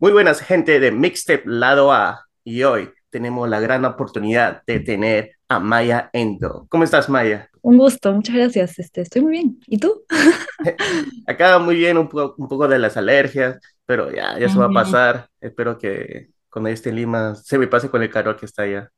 Muy 0.00 0.12
buenas 0.12 0.40
gente 0.40 0.78
de 0.78 0.92
Mixtape 0.92 1.42
Lado 1.44 1.92
A 1.92 2.24
y 2.44 2.62
hoy 2.62 2.88
tenemos 3.10 3.48
la 3.48 3.58
gran 3.58 3.84
oportunidad 3.84 4.62
de 4.64 4.78
tener 4.78 5.32
a 5.48 5.58
Maya 5.58 6.08
Endo. 6.12 6.68
¿Cómo 6.68 6.84
estás 6.84 7.08
Maya? 7.08 7.50
Un 7.62 7.78
gusto, 7.78 8.12
muchas 8.12 8.36
gracias. 8.36 8.78
Este, 8.78 9.00
estoy 9.00 9.22
muy 9.22 9.32
bien. 9.32 9.58
¿Y 9.66 9.78
tú? 9.78 10.04
Acá 11.26 11.58
muy 11.58 11.74
bien, 11.74 11.98
un, 11.98 12.08
poco, 12.08 12.36
un 12.38 12.46
poco 12.46 12.68
de 12.68 12.78
las 12.78 12.96
alergias, 12.96 13.58
pero 13.86 14.12
ya, 14.12 14.38
ya 14.38 14.48
se 14.48 14.56
va 14.56 14.66
a 14.66 14.72
pasar. 14.72 15.28
Espero 15.40 15.76
que 15.76 16.28
cuando 16.48 16.70
esté 16.70 16.90
en 16.90 16.96
Lima 16.96 17.34
se 17.34 17.58
me 17.58 17.66
pase 17.66 17.90
con 17.90 18.00
el 18.00 18.08
calor 18.08 18.36
que 18.36 18.46
está 18.46 18.62
allá. 18.62 18.92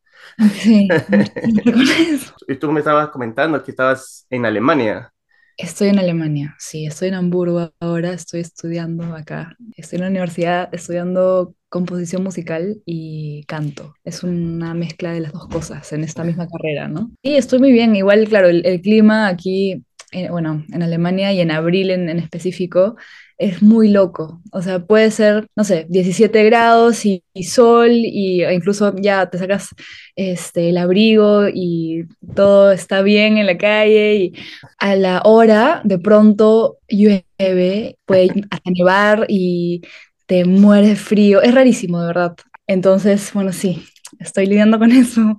Sí, 0.52 0.86
y 2.46 2.56
tú 2.56 2.70
me 2.72 2.80
estabas 2.80 3.08
comentando 3.08 3.62
que 3.64 3.70
estabas 3.70 4.26
en 4.28 4.44
Alemania. 4.44 5.10
Estoy 5.56 5.88
en 5.88 5.98
Alemania, 5.98 6.56
sí, 6.58 6.86
estoy 6.86 7.08
en 7.08 7.14
Hamburgo 7.14 7.72
ahora, 7.80 8.12
estoy 8.12 8.40
estudiando 8.40 9.14
acá. 9.14 9.56
Estoy 9.76 9.96
en 9.96 10.02
la 10.02 10.10
universidad 10.10 10.68
estudiando 10.72 11.54
composición 11.68 12.22
musical 12.22 12.82
y 12.84 13.44
canto. 13.44 13.94
Es 14.04 14.22
una 14.24 14.74
mezcla 14.74 15.12
de 15.12 15.20
las 15.20 15.32
dos 15.32 15.46
cosas 15.48 15.92
en 15.92 16.02
esta 16.02 16.24
misma 16.24 16.48
carrera, 16.48 16.88
¿no? 16.88 17.12
Y 17.22 17.34
estoy 17.34 17.60
muy 17.60 17.72
bien, 17.72 17.94
igual, 17.94 18.28
claro, 18.28 18.48
el, 18.48 18.80
clima 18.82 19.28
aquí, 19.28 19.84
eh, 20.12 20.28
bueno, 20.30 20.64
en 20.72 20.82
Alemania 20.82 21.32
y 21.32 21.40
en 21.40 21.50
abril 21.50 21.90
en, 21.90 22.08
en 22.08 22.18
específico, 22.18 22.96
es 23.40 23.62
muy 23.62 23.88
loco. 23.88 24.42
O 24.52 24.60
sea, 24.60 24.84
puede 24.84 25.10
ser, 25.10 25.48
no 25.56 25.64
sé, 25.64 25.86
17 25.88 26.44
grados 26.44 27.06
y, 27.06 27.24
sol 27.42 27.90
y 27.90 28.44
incluso 28.44 28.94
ya 28.96 29.30
te 29.30 29.38
sacas 29.38 29.70
este, 30.14 30.68
el 30.68 30.76
abrigo 30.76 31.48
y 31.48 32.04
todo 32.34 32.70
está 32.70 33.00
bien 33.00 33.38
en 33.38 33.46
la 33.46 33.56
calle 33.56 34.14
y 34.16 34.32
a 34.78 34.94
la 34.94 35.22
hora 35.24 35.80
de 35.84 35.98
pronto 35.98 36.78
llueve, 36.86 37.96
puede 38.04 38.28
hasta 38.50 38.70
nevar 38.70 39.24
y 39.28 39.80
te 40.26 40.44
muere 40.44 40.94
frío. 40.94 41.40
Es 41.40 41.54
rarísimo, 41.54 42.00
de 42.00 42.06
verdad. 42.08 42.36
Entonces, 42.66 43.32
bueno, 43.32 43.52
sí, 43.52 43.82
estoy 44.18 44.46
lidiando 44.46 44.78
con 44.78 44.92
eso. 44.92 45.38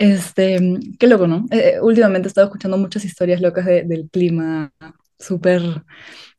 Este, 0.00 0.58
qué 0.98 1.06
loco, 1.06 1.26
¿no? 1.26 1.44
Eh, 1.50 1.76
últimamente 1.82 2.26
he 2.26 2.30
estado 2.30 2.46
escuchando 2.46 2.78
muchas 2.78 3.04
historias 3.04 3.42
locas 3.42 3.66
del 3.66 4.08
clima 4.10 4.72
súper 5.18 5.60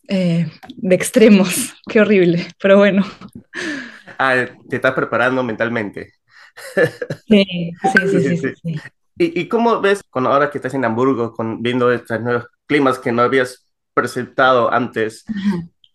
eh, 0.08 0.48
de 0.78 0.96
extremos. 0.96 1.72
Qué 1.88 2.02
horrible, 2.02 2.48
pero 2.60 2.80
bueno. 2.80 3.06
Ah, 4.18 4.48
te 4.68 4.78
estás 4.78 4.94
preparando 4.96 5.44
mentalmente. 5.44 6.12
Sí, 7.28 7.72
sí, 8.10 8.38
sí, 8.38 8.54
sí. 8.64 8.76
¿Y, 9.20 9.48
cómo 9.48 9.80
ves, 9.80 10.02
con, 10.10 10.26
ahora 10.26 10.50
que 10.50 10.58
estás 10.58 10.74
en 10.74 10.84
Hamburgo, 10.84 11.32
con, 11.32 11.62
viendo 11.62 11.92
estos 11.92 12.20
nuevos 12.20 12.48
climas 12.66 12.98
que 12.98 13.12
no 13.12 13.22
habías 13.22 13.68
presentado 13.94 14.74
antes, 14.74 15.24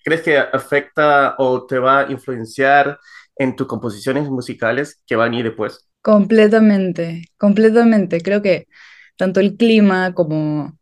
¿crees 0.05 0.23
que 0.23 0.39
afecta 0.39 1.35
o 1.39 1.67
te 1.67 1.81
va 1.81 2.03
a 2.03 2.13
influenciar 2.13 3.01
en 3.35 3.57
tus 3.57 3.67
composiciones 3.67 4.29
musicales 4.29 5.03
que 5.05 5.17
van 5.17 5.33
a 5.33 5.37
ir 5.37 5.47
después? 5.47 5.89
Completamente, 6.07 7.25
completamente. 7.37 8.21
Creo 8.21 8.41
que 8.41 8.69
tanto 9.17 9.41
el 9.41 9.57
clima 9.57 10.15
como, 10.15 10.79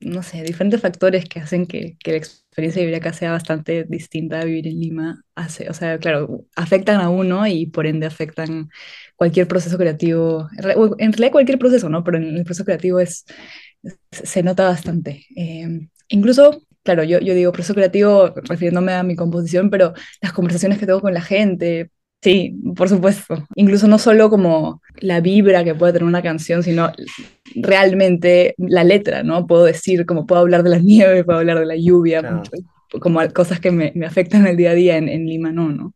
no 0.00 0.22
sé, 0.22 0.42
diferentes 0.42 0.82
factores 0.82 1.24
que 1.26 1.40
hacen 1.40 1.64
que, 1.66 1.96
que 2.04 2.10
la 2.12 2.18
experiencia 2.18 2.80
de 2.80 2.86
vivir 2.86 3.00
acá 3.00 3.14
sea 3.14 3.32
bastante 3.32 3.84
distinta 3.88 4.40
a 4.40 4.44
vivir 4.44 4.66
en 4.66 4.78
Lima. 4.78 5.22
Hace, 5.34 5.70
o 5.70 5.74
sea, 5.74 5.98
claro, 5.98 6.44
afectan 6.56 7.00
a 7.00 7.08
uno 7.08 7.46
y 7.46 7.64
por 7.66 7.86
ende 7.86 8.04
afectan 8.06 8.68
cualquier 9.16 9.48
proceso 9.48 9.78
creativo. 9.78 10.46
En 10.98 11.12
realidad 11.14 11.32
cualquier 11.32 11.58
proceso, 11.58 11.88
¿no? 11.88 12.04
Pero 12.04 12.18
en 12.18 12.36
el 12.36 12.44
proceso 12.44 12.66
creativo 12.66 13.00
es, 13.00 13.24
se 14.10 14.42
nota 14.42 14.68
bastante. 14.68 15.24
Em, 15.36 15.88
incluso, 16.08 16.62
claro, 16.82 17.02
yo, 17.04 17.18
yo 17.20 17.34
digo 17.34 17.52
proceso 17.52 17.74
creativo 17.74 18.34
refiriéndome 18.34 18.92
a 18.92 19.02
mi 19.02 19.16
composición, 19.16 19.70
pero 19.70 19.94
las 20.20 20.32
conversaciones 20.34 20.78
que 20.78 20.86
tengo 20.86 21.00
con 21.00 21.14
la 21.14 21.22
gente, 21.22 21.90
Sí, 22.26 22.56
por 22.74 22.88
supuesto. 22.88 23.46
Incluso 23.54 23.86
no 23.86 24.00
solo 24.00 24.28
como 24.28 24.82
la 24.96 25.20
vibra 25.20 25.62
que 25.62 25.76
puede 25.76 25.92
tener 25.92 26.08
una 26.08 26.22
canción, 26.22 26.64
sino 26.64 26.90
realmente 27.54 28.56
la 28.58 28.82
letra, 28.82 29.22
¿no? 29.22 29.46
Puedo 29.46 29.62
decir, 29.62 30.04
como 30.06 30.26
puedo 30.26 30.40
hablar 30.40 30.64
de 30.64 30.70
la 30.70 30.78
nieve, 30.80 31.22
puedo 31.22 31.38
hablar 31.38 31.60
de 31.60 31.66
la 31.66 31.76
lluvia, 31.76 32.42
como 33.00 33.20
cosas 33.32 33.60
que 33.60 33.70
me, 33.70 33.92
me, 33.94 34.06
afectan 34.06 34.44
el 34.44 34.56
día 34.56 34.72
a 34.72 34.74
día 34.74 34.96
en, 34.96 35.08
en, 35.08 35.24
Lima, 35.24 35.52
no, 35.52 35.68
¿no? 35.68 35.94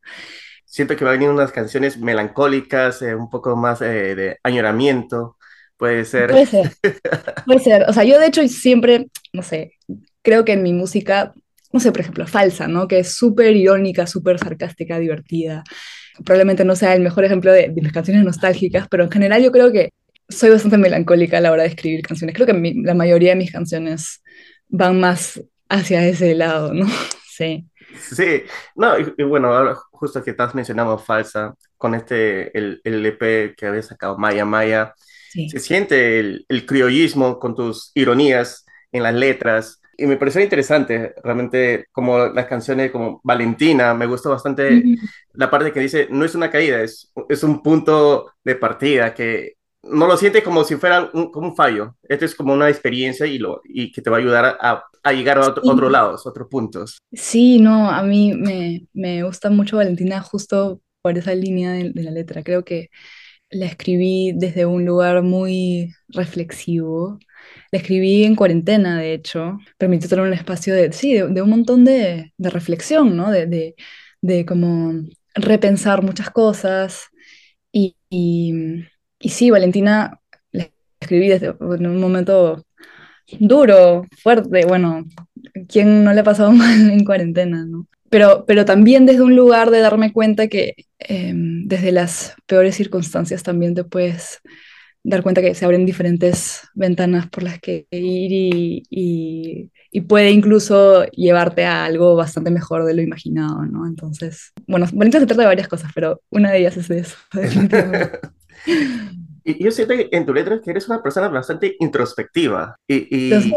Siento 0.65 0.95
que 0.95 1.05
va 1.05 1.11
a 1.11 1.15
venir 1.15 1.31
unas 1.31 1.51
canciones 1.51 1.99
melancólicas, 1.99 3.03
eh, 3.03 3.17
un 3.17 3.29
poco 3.29 3.57
más 3.57 3.83
eh, 3.83 4.15
de 4.15 4.39
añoramiento, 4.45 5.37
puede 5.77 6.05
ser. 6.05 6.31
Puede 6.31 6.47
ser, 6.47 6.71
puede 7.45 7.59
ser. 7.59 7.87
O 7.89 7.93
sea, 7.93 8.05
yo 8.05 8.21
de 8.21 8.27
hecho 8.29 8.47
siempre, 8.47 9.09
no 9.33 9.43
sé, 9.43 9.73
creo 10.23 10.45
que 10.45 10.53
en 10.53 10.63
mi 10.63 10.73
música, 10.73 11.35
no 11.73 11.81
sé, 11.81 11.91
por 11.91 12.03
ejemplo, 12.03 12.25
falsa, 12.29 12.69
¿no? 12.69 12.87
Que 12.87 13.01
es 13.01 13.15
súper 13.15 13.57
irónica, 13.57 14.07
súper 14.07 14.39
sarcástica, 14.39 15.01
divertida. 15.01 15.65
Probablemente 16.25 16.65
no 16.65 16.77
sea 16.77 16.95
el 16.95 17.03
mejor 17.03 17.25
ejemplo 17.25 17.53
de, 17.53 17.69
de 17.69 17.83
mis 17.83 17.93
canciones 17.93 18.25
nostálgicas, 18.25 18.87
pero 18.89 19.05
en 19.05 19.11
general 19.11 19.43
yo 19.43 19.53
creo 19.53 19.73
que 19.73 19.93
soy 20.31 20.51
bastante 20.51 20.79
melancólica 20.79 21.39
a 21.39 21.41
la 21.41 21.53
hora 21.53 21.65
de 21.65 21.69
escribir 21.69 22.03
canciones. 22.03 22.35
Creo 22.35 22.47
que 22.47 22.75
la 22.83 22.95
mayoría 22.95 23.31
de 23.31 23.37
mis 23.37 23.53
canciones 23.53 24.23
van 24.69 25.01
más 25.01 25.41
hacia 25.69 26.07
ese 26.07 26.35
lado, 26.35 26.73
¿no? 26.73 26.87
Sí. 27.41 27.65
Sí, 27.99 28.43
no, 28.77 28.99
y, 28.99 29.23
bueno, 29.23 29.49
ahora 29.55 29.75
justo 29.75 30.23
que 30.23 30.33
estás 30.33 30.55
mencionando 30.55 30.99
Falsa, 30.99 31.55
con 31.79 31.95
este, 31.95 32.57
el, 32.57 32.83
el 32.85 33.07
EP 33.07 33.55
que 33.57 33.67
había 33.67 33.83
sacado 33.83 34.19
Maya 34.19 34.45
Maya, 34.45 34.95
se 35.33 35.59
siente 35.59 36.21
el, 36.21 36.45
el, 36.51 36.67
criollismo 36.67 37.39
con 37.39 37.55
tus 37.55 37.93
ironías 37.95 38.67
en 38.93 39.05
las 39.05 39.15
letras, 39.15 39.80
y 40.01 40.07
me 40.07 40.17
pareció 40.17 40.41
interesante, 40.41 41.15
realmente, 41.23 41.87
como 41.93 42.19
las 42.29 42.47
canciones 42.47 42.91
como 42.91 43.21
Valentina, 43.23 43.93
me 43.95 44.07
gustó 44.07 44.31
bastante 44.31 44.83
la 45.35 45.51
parte 45.51 45.73
que 45.73 45.81
dice, 45.81 46.09
no 46.11 46.25
es 46.25 46.35
una 46.35 46.51
caída, 46.51 46.83
es, 46.83 47.13
es 47.29 47.43
un 47.43 47.63
punto 47.63 48.33
de 48.43 48.57
partida, 48.57 49.15
que 49.15 49.57
no 49.83 50.07
lo 50.07 50.17
sientes 50.17 50.43
como 50.43 50.65
si 50.65 50.77
fuera 50.77 51.11
un, 51.13 51.31
como 51.31 51.49
un 51.49 51.57
fallo. 51.57 51.97
Esto 52.03 52.25
es 52.25 52.35
como 52.35 52.53
una 52.53 52.69
experiencia 52.69 53.27
y, 53.27 53.39
lo, 53.39 53.61
y 53.65 53.93
que 53.93 54.03
te 54.03 54.11
va 54.11 54.17
a 54.17 54.21
ayudar 54.21 54.59
a, 54.61 54.85
a 55.03 55.13
llegar 55.13 55.39
a 55.39 55.49
otro, 55.49 55.63
otros 55.65 55.91
lados, 55.91 56.27
otros 56.27 56.49
puntos. 56.49 56.99
Sí, 57.13 57.59
no, 57.59 57.91
a 57.91 58.03
mí 58.03 58.35
me, 58.35 58.87
me, 58.93 59.23
gusta 59.23 59.51
mucho 59.51 59.77
Valentina 59.77 60.21
justo 60.21 60.81
por 61.03 61.17
esa 61.17 61.35
línea 61.35 61.73
de, 61.73 61.93
la 61.95 62.11
letra. 62.11 62.43
Creo 62.43 62.65
que 62.65 62.91
la 63.51 63.67
escribí 63.67 64.33
desde 64.35 64.67
un 64.67 64.85
lugar 64.85 65.23
muy 65.23 65.93
reflexivo. 66.09 67.19
La 67.73 67.79
escribí 67.79 68.25
en 68.25 68.37
cuarentena, 68.37 68.99
de 68.99 69.15
hecho. 69.15 69.59
Permitió 69.79 70.09
tener 70.09 70.25
un 70.25 70.33
espacio 70.33 70.75
de, 70.75 70.93
sí, 70.93 71.15
de, 71.15 71.43
un 71.43 71.51
montón 71.51 71.85
de, 71.85 72.33
de 72.37 72.51
reflexión, 72.51 73.17
¿no? 73.17 73.31
De, 73.31 73.47
de, 73.47 73.75
de, 74.21 74.45
como 74.47 74.95
repensar 75.35 76.03
muchas 76.03 76.31
cosas 76.31 77.09
y, 77.73 77.97
y 78.11 78.85
y 79.21 79.29
sí, 79.29 79.51
Valentina 79.51 80.19
la 80.53 80.71
escribí 80.99 81.29
desde 81.29 81.49
en 81.49 81.87
un 81.87 82.01
momento 82.01 82.65
duro, 83.39 84.07
fuerte, 84.23 84.67
bueno, 84.67 85.05
¿quién 85.69 86.05
no 86.05 86.13
le 86.13 86.21
ha 86.21 86.25
pasado 86.25 86.53
mal 86.53 86.91
en 86.91 87.05
cuarentena, 87.05 87.65
no? 87.67 87.87
Pero, 88.09 88.45
pero 88.47 88.65
también 88.65 89.07
desde 89.07 89.23
un 89.23 89.37
lugar 89.37 89.71
de 89.71 89.81
darme 89.81 90.13
cuenta 90.13 90.49
que 90.49 90.75
em, 90.99 91.69
desde 91.69 91.93
las 91.93 92.35
peores 92.47 92.75
circunstancias 92.75 93.45
también 93.45 93.75
te 93.75 93.85
puedes 93.85 94.41
dar 95.03 95.23
cuenta 95.23 95.41
que 95.41 95.55
se 95.55 95.65
abren 95.65 95.87
diferentes 95.87 96.69
ventanas 96.75 97.29
por 97.29 97.43
las 97.43 97.59
que 97.59 97.87
ir 97.91 98.33
y, 98.33 98.83
y, 98.91 99.71
y, 99.91 100.01
puede 100.03 100.31
incluso 100.31 101.05
llevarte 101.07 101.65
a 101.65 101.85
algo 101.85 102.17
bastante 102.17 102.51
mejor 102.51 102.85
de 102.85 102.95
lo 102.95 103.03
imaginado, 103.03 103.65
¿no? 103.65 103.87
Entonces, 103.87 104.53
bueno, 104.67 104.87
Valentina 104.93 105.21
se 105.21 105.27
trata 105.27 105.43
de 105.43 105.49
varias 105.49 105.69
cosas, 105.69 105.91
pero 105.95 106.21
una 106.31 106.51
de 106.51 106.59
ellas 106.59 106.77
es 106.77 106.91
eso. 106.91 107.17
Y 109.45 109.65
yo 109.65 109.71
siento 109.71 109.97
que 109.97 110.09
en 110.13 110.27
tu 110.27 110.35
letra 110.35 110.61
que 110.61 110.71
eres 110.71 110.89
una 110.89 111.03
persona 111.03 111.29
bastante 111.29 111.77
introspectiva 111.81 112.77
y, 112.87 113.07
y, 113.11 113.55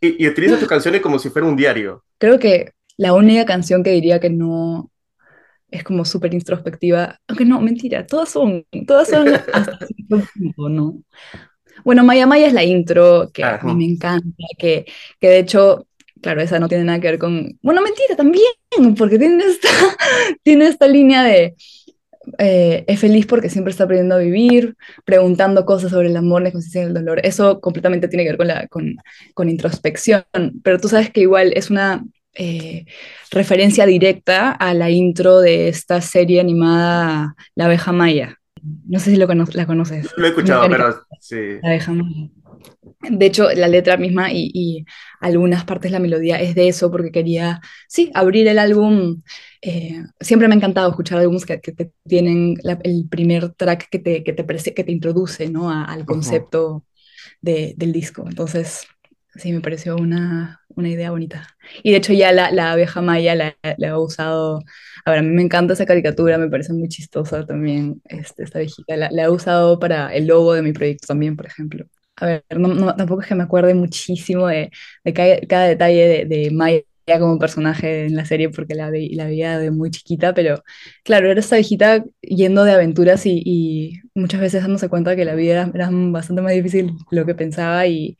y, 0.00 0.28
utilizas 0.28 0.58
tus 0.58 0.68
canciones 0.68 1.00
como 1.00 1.18
si 1.18 1.30
fuera 1.30 1.48
un 1.48 1.56
diario. 1.56 2.04
Creo 2.18 2.38
que 2.38 2.72
la 2.96 3.14
única 3.14 3.44
canción 3.44 3.82
que 3.82 3.90
diría 3.90 4.20
que 4.20 4.30
no 4.30 4.90
es 5.76 5.84
como 5.84 6.04
súper 6.04 6.34
introspectiva, 6.34 7.18
aunque 7.28 7.44
no, 7.44 7.60
mentira, 7.60 8.06
todas 8.06 8.28
son, 8.28 8.64
todas 8.86 9.08
son 9.08 9.28
hasta 9.52 9.78
tiempo, 10.38 10.68
¿no? 10.68 11.02
Bueno, 11.84 12.04
Maya 12.04 12.26
Maya 12.26 12.46
es 12.46 12.52
la 12.52 12.64
intro 12.64 13.30
que 13.32 13.44
a 13.44 13.60
mí 13.62 13.74
me 13.74 13.84
encanta, 13.84 14.44
que, 14.58 14.86
que 15.20 15.28
de 15.28 15.38
hecho 15.38 15.86
claro, 16.24 16.40
esa 16.40 16.58
no 16.58 16.68
tiene 16.68 16.84
nada 16.84 17.00
que 17.00 17.08
ver 17.08 17.18
con. 17.18 17.58
Bueno, 17.62 17.82
mentira, 17.82 18.16
también, 18.16 18.50
porque 18.98 19.18
tiene 19.18 19.44
esta, 19.44 19.68
tiene 20.42 20.66
esta 20.66 20.88
línea 20.88 21.22
de. 21.22 21.54
Eh, 22.38 22.84
es 22.86 22.98
feliz 22.98 23.26
porque 23.26 23.50
siempre 23.50 23.70
está 23.70 23.84
aprendiendo 23.84 24.14
a 24.14 24.18
vivir, 24.18 24.76
preguntando 25.04 25.66
cosas 25.66 25.90
sobre 25.90 26.08
el 26.08 26.16
amor, 26.16 26.40
la 26.40 26.52
conciencia 26.52 26.82
y 26.82 26.86
el 26.86 26.94
dolor. 26.94 27.20
Eso 27.22 27.60
completamente 27.60 28.08
tiene 28.08 28.24
que 28.24 28.30
ver 28.30 28.38
con, 28.38 28.48
la, 28.48 28.66
con, 28.68 28.96
con 29.34 29.50
introspección, 29.50 30.24
pero 30.62 30.80
tú 30.80 30.88
sabes 30.88 31.10
que 31.10 31.20
igual 31.20 31.52
es 31.54 31.68
una 31.68 32.02
eh, 32.34 32.86
referencia 33.30 33.86
directa 33.86 34.50
a 34.50 34.74
la 34.74 34.90
intro 34.90 35.40
de 35.40 35.68
esta 35.68 36.00
serie 36.00 36.40
animada 36.40 37.36
La 37.54 37.66
abeja 37.66 37.92
maya. 37.92 38.40
No 38.86 38.98
sé 38.98 39.10
si 39.10 39.16
lo 39.16 39.26
la 39.26 39.66
conoces. 39.66 40.08
Lo 40.16 40.26
he 40.26 40.28
escuchado, 40.30 40.68
pero 40.68 41.02
sí. 41.20 41.58
La 41.62 41.70
abeja 41.70 41.92
maya. 41.92 42.30
de 43.10 43.26
hecho, 43.26 43.50
la 43.52 43.68
letra 43.68 43.96
misma 43.96 44.32
y, 44.32 44.84
algunas 45.20 45.64
partes 45.64 45.90
de 45.90 45.96
la 45.96 46.00
melodía 46.00 46.40
es 46.40 46.54
de 46.54 46.68
eso, 46.68 46.90
porque 46.90 47.10
quería, 47.10 47.60
sí, 47.88 48.10
abrir 48.14 48.46
el 48.48 48.58
álbum. 48.58 49.22
Eh, 49.62 50.02
siempre 50.20 50.48
me 50.48 50.54
ha 50.54 50.56
encantado 50.56 50.90
escuchar 50.90 51.18
álbumes 51.18 51.46
que, 51.46 51.60
que 51.60 51.90
tienen 52.06 52.58
el 52.82 53.08
primer 53.08 53.50
track 53.50 53.88
que 53.88 53.98
te, 53.98 54.22
que 54.22 54.32
te, 54.34 54.44
que 54.44 54.84
te 54.84 54.92
introduce 54.92 55.48
¿no? 55.48 55.70
al 55.70 56.04
concepto 56.04 56.84
de, 57.40 57.74
del 57.76 57.92
disco. 57.92 58.24
Entonces, 58.28 58.86
sí, 59.34 59.52
me 59.52 59.60
pareció 59.60 59.96
una, 59.96 60.63
una 60.76 60.88
idea 60.88 61.10
bonita. 61.10 61.46
Y 61.82 61.90
de 61.92 61.98
hecho 61.98 62.12
ya 62.12 62.32
la, 62.32 62.50
la 62.50 62.72
abeja 62.72 63.00
maya 63.02 63.34
la, 63.34 63.56
la, 63.78 63.88
he 63.88 63.96
usado, 63.96 64.62
a 65.04 65.10
ver, 65.10 65.20
a 65.20 65.22
mí 65.22 65.30
me 65.30 65.42
encanta 65.42 65.74
esa 65.74 65.86
caricatura, 65.86 66.38
me 66.38 66.48
parece 66.48 66.72
muy 66.72 66.88
chistosa 66.88 67.46
también, 67.46 68.02
este, 68.06 68.44
esta 68.44 68.58
abejita, 68.58 68.96
la, 68.96 69.08
la 69.10 69.30
usado 69.30 69.78
para 69.78 70.14
el 70.14 70.26
logo 70.26 70.54
de 70.54 70.62
mi 70.62 70.72
proyecto 70.72 71.06
también, 71.08 71.36
por 71.36 71.46
ejemplo. 71.46 71.86
A 72.16 72.26
ver, 72.26 72.44
no, 72.56 72.94
tampoco 72.94 73.22
es 73.22 73.28
que 73.28 73.34
me 73.34 73.42
acuerde 73.42 73.74
muchísimo 73.74 74.46
de, 74.46 74.70
de 75.04 75.12
cada, 75.48 75.64
detalle 75.66 76.06
de, 76.06 76.24
de, 76.26 76.50
Maya 76.52 76.82
como 77.18 77.38
personaje 77.38 78.06
en 78.06 78.16
la 78.16 78.24
serie 78.24 78.50
porque 78.50 78.74
la, 78.74 78.90
la 78.90 79.24
veía 79.26 79.58
de 79.58 79.70
muy 79.70 79.90
chiquita, 79.90 80.32
pero 80.32 80.62
claro, 81.02 81.30
era 81.30 81.40
esta 81.40 81.56
viejita 81.56 82.04
yendo 82.22 82.64
de 82.64 82.72
aventuras 82.72 83.26
y, 83.26 83.42
y 83.44 84.00
muchas 84.14 84.40
veces 84.40 84.62
dándose 84.62 84.88
cuenta 84.88 85.16
que 85.16 85.24
la 85.24 85.34
vida 85.34 85.70
era, 85.74 85.90
bastante 85.90 86.40
más 86.42 86.52
difícil 86.54 86.92
de 87.10 87.16
lo 87.16 87.26
que 87.26 87.34
pensaba 87.34 87.86
y, 87.86 88.16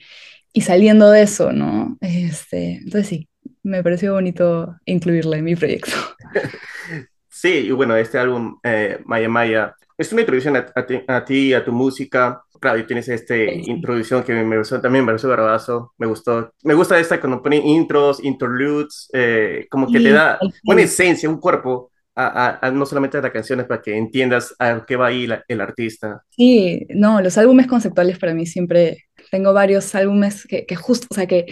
y 0.54 0.60
saliendo 0.62 1.10
de 1.10 1.22
eso, 1.22 1.52
¿no? 1.52 1.98
Este, 2.00 2.76
entonces 2.76 3.08
sí, 3.08 3.28
me 3.64 3.82
pareció 3.82 4.14
bonito 4.14 4.74
incluirla 4.86 5.36
en 5.36 5.44
mi 5.44 5.54
proyecto. 5.54 5.92
Sí, 7.36 7.66
y 7.66 7.72
bueno, 7.72 7.94
este 7.94 8.16
álbum, 8.16 8.58
eh, 8.62 9.00
Maya 9.04 9.28
Maya, 9.28 9.74
es 9.98 10.10
una 10.12 10.22
introducción 10.22 10.56
a, 10.56 10.66
a, 10.74 10.86
ti, 10.86 11.00
a 11.06 11.24
ti, 11.24 11.52
a 11.52 11.62
tu 11.62 11.72
música, 11.72 12.42
claro, 12.58 12.78
y 12.78 12.86
tienes 12.86 13.06
esta 13.08 13.36
introducción 13.36 14.22
que 14.22 14.32
me 14.32 14.56
gustó 14.56 14.80
también, 14.80 15.04
me 15.04 15.08
pareció 15.10 15.28
bravazo, 15.28 15.92
me 15.98 16.06
gustó. 16.06 16.52
Me 16.62 16.72
gusta 16.72 16.98
esta 16.98 17.20
cuando 17.20 17.42
ponen 17.42 17.66
intros, 17.66 18.24
interludes, 18.24 19.10
eh, 19.12 19.66
como 19.68 19.90
que 19.92 20.00
te 20.00 20.10
da 20.10 20.38
una 20.64 20.80
esencia, 20.80 21.28
un 21.28 21.38
cuerpo, 21.38 21.90
a, 22.16 22.70
no 22.72 22.86
solamente 22.86 23.18
a 23.18 23.20
las 23.20 23.32
canciones, 23.32 23.66
para 23.66 23.82
que 23.82 23.94
entiendas 23.94 24.54
a 24.58 24.84
qué 24.86 24.96
va 24.96 25.08
ahí 25.08 25.28
el 25.48 25.60
artista. 25.60 26.22
Sí, 26.30 26.86
no, 26.90 27.20
los 27.20 27.36
álbumes 27.36 27.66
conceptuales 27.66 28.18
para 28.18 28.32
mí 28.32 28.46
siempre, 28.46 29.04
tengo 29.34 29.52
varios 29.52 29.92
álbumes 29.96 30.46
que, 30.46 30.64
que 30.64 30.76
justo, 30.76 31.08
o 31.10 31.14
sea, 31.16 31.26
que 31.26 31.46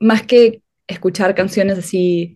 más 0.00 0.24
que 0.24 0.62
escuchar 0.88 1.36
canciones 1.36 1.78
así, 1.78 2.34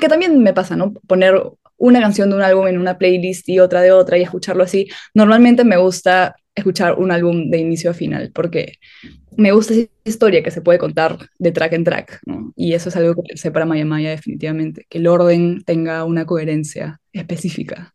que 0.00 0.08
también 0.08 0.42
me 0.42 0.54
pasa, 0.54 0.74
¿no? 0.74 0.94
Poner 1.06 1.34
una 1.76 2.00
canción 2.00 2.30
de 2.30 2.36
un 2.36 2.42
álbum 2.42 2.66
en 2.66 2.78
una 2.78 2.96
playlist 2.96 3.46
y 3.50 3.58
otra 3.58 3.82
de 3.82 3.92
otra 3.92 4.16
y 4.16 4.22
escucharlo 4.22 4.64
así. 4.64 4.88
Normalmente 5.12 5.64
me 5.64 5.76
gusta 5.76 6.34
escuchar 6.54 6.94
un 6.94 7.10
álbum 7.10 7.50
de 7.50 7.58
inicio 7.58 7.90
a 7.90 7.94
final, 7.94 8.30
porque 8.32 8.78
me 9.36 9.52
gusta 9.52 9.74
esa 9.74 9.90
historia 10.06 10.42
que 10.42 10.50
se 10.50 10.62
puede 10.62 10.78
contar 10.78 11.18
de 11.38 11.52
track 11.52 11.74
en 11.74 11.84
track, 11.84 12.20
¿no? 12.24 12.54
Y 12.56 12.72
eso 12.72 12.88
es 12.88 12.96
algo 12.96 13.22
que 13.22 13.36
sé 13.36 13.50
para 13.50 13.66
Maya 13.66 13.84
Maya 13.84 14.08
definitivamente, 14.08 14.86
que 14.88 14.96
el 14.96 15.08
orden 15.08 15.62
tenga 15.66 16.04
una 16.04 16.24
coherencia 16.24 17.02
específica. 17.12 17.94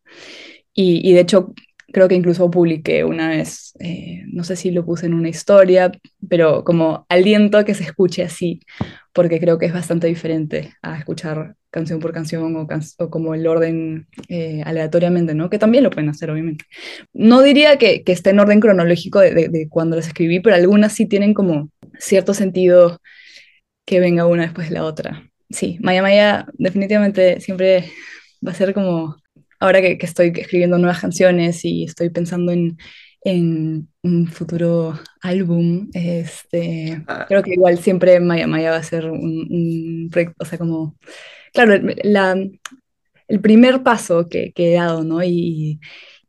Y 0.72 1.12
de 1.12 1.20
hecho, 1.20 1.54
creo 1.92 2.08
que 2.08 2.16
incluso 2.16 2.50
publiqué 2.52 3.04
una 3.04 3.30
vez, 3.30 3.74
eh, 3.80 4.24
no 4.32 4.44
sé 4.44 4.56
si 4.56 4.72
lo 4.72 4.86
puse 4.86 5.06
en 5.06 5.14
una 5.14 5.30
historia, 5.30 5.92
pero 6.28 6.64
como 6.64 7.06
aliento 7.10 7.58
a 7.58 7.66
que 7.66 7.74
se 7.74 7.84
escuche 7.84 8.24
así, 8.24 8.62
porque 9.14 9.40
creo 9.40 9.58
que 9.58 9.66
es 9.66 9.74
bastante 9.74 10.08
diferente 10.08 10.74
a 10.82 10.98
escuchar 10.98 11.56
canción 11.72 12.00
por 12.00 12.14
canción 12.14 12.56
o, 12.56 13.10
como 13.10 13.36
el 13.36 13.48
orden 13.48 14.08
eh, 14.28 14.62
aleatoriamente, 14.66 15.36
¿no? 15.36 15.50
Que 15.50 15.60
también 15.60 15.84
lo 15.84 15.90
pueden 15.90 16.10
hacer, 16.10 16.32
obviamente. 16.32 16.66
No 17.14 17.42
diría 17.42 17.78
que, 17.78 18.04
que 18.04 18.12
esté 18.12 18.32
en 18.32 18.40
orden 18.40 18.60
cronológico 18.60 19.20
de, 19.20 19.50
de, 19.50 19.68
cuando 19.70 19.96
las 19.96 20.08
escribí, 20.08 20.40
pero 20.40 20.56
algunas 20.56 20.94
sí 20.94 21.06
tienen 21.06 21.34
como 21.34 21.70
cierto 22.00 22.34
sentido 22.34 23.00
que 23.86 24.00
venga 24.00 24.26
una 24.26 24.44
después 24.44 24.70
de 24.70 24.76
la 24.76 24.86
otra. 24.86 25.30
Sí, 25.50 25.78
Maya 25.82 26.02
Maya 26.02 26.48
definitivamente 26.54 27.40
siempre 27.42 27.92
va 28.46 28.52
a 28.52 28.56
ser 28.56 28.74
como, 28.74 29.18
ahora 29.60 29.82
que, 29.82 29.98
que 29.98 30.06
estoy 30.06 30.34
escribiendo 30.36 30.78
nuevas 30.78 31.00
canciones 31.02 31.64
y 31.66 31.84
estoy 31.84 32.10
pensando 32.10 32.52
en, 32.52 32.78
en 33.22 33.90
un 34.02 34.28
futuro 34.28 34.98
álbum, 35.22 35.90
este, 35.94 37.04
ah. 37.08 37.26
creo 37.28 37.44
que 37.44 37.54
igual 37.54 37.78
siempre 37.80 38.20
Maya 38.20 38.48
Maya 38.48 38.72
va 38.72 38.78
a 38.78 38.84
ser 38.84 39.10
un, 39.10 39.48
un 39.50 40.10
proyecto, 40.10 40.36
o 40.40 40.46
sea, 40.46 40.58
como 40.58 40.96
claro, 41.54 41.74
la, 42.04 42.36
el 43.28 43.42
primer 43.42 43.84
paso 43.84 44.30
que, 44.30 44.54
que, 44.54 44.72
he 44.72 44.76
dado, 44.76 45.04
¿no? 45.04 45.22
Y, 45.24 45.80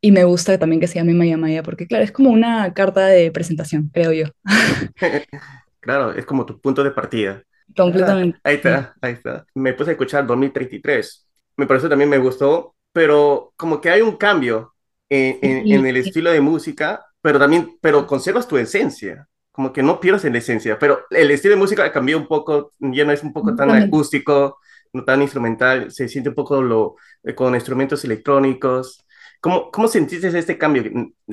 y, 0.01 0.13
me 0.13 0.25
gusta 0.25 0.59
también 0.59 0.81
que 0.81 0.89
se 0.89 0.97
llame 0.97 1.15
Maya 1.15 1.37
Maya, 1.37 1.63
porque 1.63 1.87
claro, 1.87 2.05
es 2.05 2.13
como 2.13 2.31
una 2.31 2.73
carta 2.75 3.07
de 3.07 3.31
presentación, 3.31 3.91
creo 3.93 4.13
yo. 4.13 4.27
claro, 5.81 6.13
es 6.13 6.27
como 6.27 6.45
tu 6.45 6.61
punto 6.61 6.83
de 6.83 6.91
partida. 6.91 7.43
Completamente. 7.77 8.39
ahí 8.43 8.57
está, 8.57 8.95
ahí 9.01 9.13
está. 9.13 9.47
Me 9.55 9.75
puse 9.75 9.91
a 9.91 9.93
escuchar 9.93 10.27
2033. 10.27 11.29
Me 11.57 11.67
pareció 11.69 11.89
también 11.89 12.11
me 12.11 12.19
gustó, 12.19 12.75
pero 12.93 13.53
como 13.57 13.81
que 13.81 13.91
hay 13.91 14.01
un 14.03 14.17
cambio 14.17 14.75
en, 15.09 15.39
en, 15.43 15.87
el 15.87 15.97
estilo 15.97 16.31
de 16.31 16.41
música, 16.41 17.05
pero 17.21 17.39
también, 17.39 17.77
pero 17.81 18.07
conservas 18.07 18.49
tu 18.49 18.57
esencia 18.57 19.29
como 19.53 19.73
que 19.73 19.83
no 19.83 20.01
pierdes 20.01 20.25
en 20.25 20.33
la 20.33 20.39
esencia, 20.39 20.79
pero 20.79 21.01
el 21.11 21.31
estilo 21.31 21.55
de 21.55 21.61
música 21.61 21.93
cambió 21.93 22.17
un 22.17 22.27
poco, 22.27 22.73
ya 22.79 23.05
no 23.05 23.13
es 23.13 23.23
un 23.23 23.33
poco 23.33 23.55
tan 23.55 23.71
acústico, 23.71 24.59
no 24.93 25.05
tan 25.05 25.23
instrumental, 25.23 25.91
se 25.91 26.09
siente 26.09 26.31
un 26.31 26.35
poco 26.35 26.63
lo, 26.63 26.97
eh, 27.23 27.35
con 27.35 27.55
instrumentos 27.55 28.05
electrónicos. 28.05 29.05
¿Cómo, 29.41 29.71
¿Cómo 29.71 29.89
sentiste 29.89 30.27
este 30.27 30.59
cambio? 30.59 30.85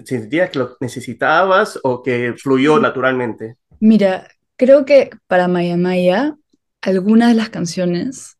¿Sentías 0.03 0.49
que 0.49 0.59
lo 0.59 0.77
necesitabas 0.79 1.79
o 1.83 2.01
que 2.01 2.33
fluyó 2.37 2.79
naturalmente? 2.79 3.55
Mira, 3.79 4.27
creo 4.55 4.85
que 4.85 5.09
para 5.27 5.47
Maya 5.47 5.77
Maya, 5.77 6.35
algunas 6.81 7.29
de 7.29 7.35
las 7.35 7.49
canciones, 7.49 8.36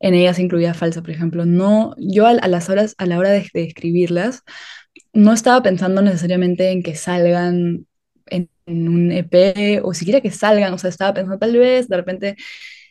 en 0.00 0.14
ellas 0.14 0.38
incluía 0.38 0.74
falsa, 0.74 1.02
por 1.02 1.10
ejemplo, 1.10 1.44
no, 1.44 1.94
yo 1.98 2.26
a, 2.26 2.34
las 2.34 2.68
horas, 2.70 2.94
a 2.98 3.06
la 3.06 3.18
hora 3.18 3.30
de, 3.30 3.48
de, 3.52 3.64
escribirlas, 3.64 4.42
no 5.12 5.32
estaba 5.32 5.62
pensando 5.62 6.02
necesariamente 6.02 6.70
en 6.70 6.82
que 6.82 6.94
salgan 6.94 7.86
en, 8.26 8.50
en, 8.66 8.88
un 8.88 9.12
EP 9.12 9.80
o 9.82 9.94
siquiera 9.94 10.20
que 10.20 10.30
salgan, 10.30 10.72
o 10.72 10.78
sea, 10.78 10.90
estaba 10.90 11.14
pensando 11.14 11.38
tal 11.38 11.56
vez 11.56 11.88
de 11.88 11.96
repente 11.96 12.36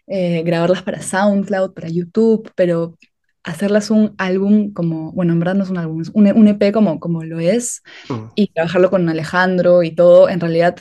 eh, 0.07 0.42
grabarlas 0.44 0.83
para 0.83 1.01
SoundCloud, 1.01 1.74
para 1.74 1.89
YouTube, 1.89 2.51
pero 2.56 2.98
hacerlas 3.44 3.89
un 3.92 4.13
álbum 4.18 4.74
como, 4.74 5.12
bueno, 5.13 5.33
en 5.33 5.39
verdad 5.39 5.56
no 5.56 5.63
es 5.63 5.69
un 5.69 5.77
álbum, 5.77 6.01
es 6.01 6.10
un, 6.13 6.27
un 6.27 6.48
EP 6.48 6.74
como, 6.74 7.00
como 7.00 7.24
lo 7.24 7.39
es, 7.39 7.81
mm. 8.10 8.31
y 8.36 8.48
trabajarlo 8.48 8.89
con 8.89 9.08
Alejandro 9.08 9.84
y 9.84 9.91
todo, 9.91 10.29
en 10.29 10.39
realidad 10.39 10.77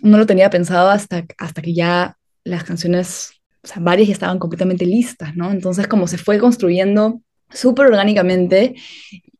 no 0.00 0.18
lo 0.18 0.26
tenía 0.26 0.50
pensado 0.50 0.90
hasta, 0.90 1.24
hasta 1.38 1.62
que 1.62 1.74
ya 1.74 2.16
las 2.44 2.64
canciones, 2.64 3.37
o 3.68 3.74
sea, 3.74 3.82
varias 3.82 4.08
ya 4.08 4.14
estaban 4.14 4.38
completamente 4.38 4.86
listas, 4.86 5.36
¿no? 5.36 5.50
Entonces 5.50 5.86
como 5.86 6.06
se 6.06 6.18
fue 6.18 6.38
construyendo 6.38 7.20
súper 7.50 7.86
orgánicamente, 7.86 8.74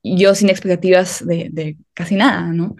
yo 0.02 0.34
sin 0.34 0.50
expectativas 0.50 1.26
de, 1.26 1.76
casi 1.94 2.14
nada, 2.16 2.52
¿no? 2.52 2.76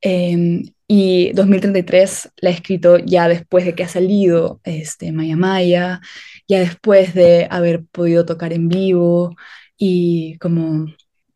Eh, 0.00 0.62
y 0.86 1.32
2033 1.32 2.30
la 2.36 2.50
he 2.50 2.52
escrito 2.52 2.98
ya 2.98 3.26
después 3.28 3.64
de 3.64 3.74
que 3.74 3.84
ha 3.84 3.88
salido 3.88 4.60
este, 4.64 5.12
Maya 5.12 5.36
Maya, 5.36 6.00
ya 6.46 6.60
después 6.60 7.14
de 7.14 7.48
haber 7.50 7.84
podido 7.86 8.24
tocar 8.26 8.52
en 8.52 8.68
vivo 8.68 9.34
y 9.76 10.38
como 10.38 10.86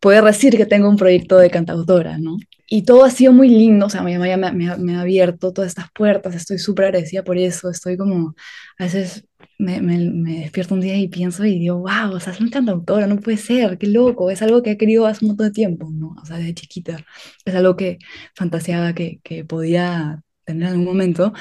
poder 0.01 0.25
decir 0.25 0.57
que 0.57 0.67
tengo 0.67 0.89
un 0.89 0.97
proyecto 0.97 1.39
de 1.39 1.51
cantautora, 1.51 2.19
¿no? 2.19 2.37
Y 2.71 2.83
todo 2.83 3.05
ha 3.05 3.11
sido 3.11 3.33
muy 3.33 3.49
lindo, 3.49 3.87
o 3.87 3.91
sea, 3.91 4.03
Maya 4.03 4.19
Maya 4.19 4.37
me, 4.37 4.53
me, 4.53 4.77
me 4.77 4.97
ha 4.97 5.01
abierto 5.01 5.53
todas 5.53 5.71
estas 5.71 5.91
puertas, 5.93 6.35
estoy 6.35 6.59
súper 6.59 6.87
agradecida 6.87 7.25
por 7.25 7.39
eso, 7.39 7.71
estoy 7.71 7.97
como, 7.97 8.35
a 8.79 8.85
veces 8.85 9.25
me, 9.59 9.81
me, 9.81 10.41
despierto 10.41 10.75
un 10.75 10.81
día 10.81 10.97
y 10.97 11.09
pienso 11.09 11.45
y 11.45 11.59
digo, 11.59 11.79
wow, 11.79 12.13
o 12.15 12.21
sea, 12.21 12.33
es 12.33 12.41
una 12.41 12.51
cantautora, 12.51 13.07
no 13.07 13.19
puede 13.21 13.39
ser, 13.39 13.79
qué 13.79 13.87
loco, 13.89 14.31
es 14.31 14.43
algo 14.43 14.63
que 14.63 14.73
he 14.73 14.77
querido 14.79 15.07
hace 15.07 15.25
un 15.25 15.31
montón 15.31 15.49
de 15.49 15.53
tiempo, 15.53 15.91
¿no? 15.91 16.15
O 16.23 16.27
sea, 16.27 16.37
desde 16.39 16.55
chiquita, 16.55 17.05
es 17.45 17.55
algo 17.55 17.77
que 17.77 17.99
fantaseaba 18.35 18.95
que, 18.95 19.21
que 19.25 19.45
podía 19.45 20.23
tener 20.45 20.65
en 20.65 20.69
algún 20.73 20.87
momento. 20.87 21.33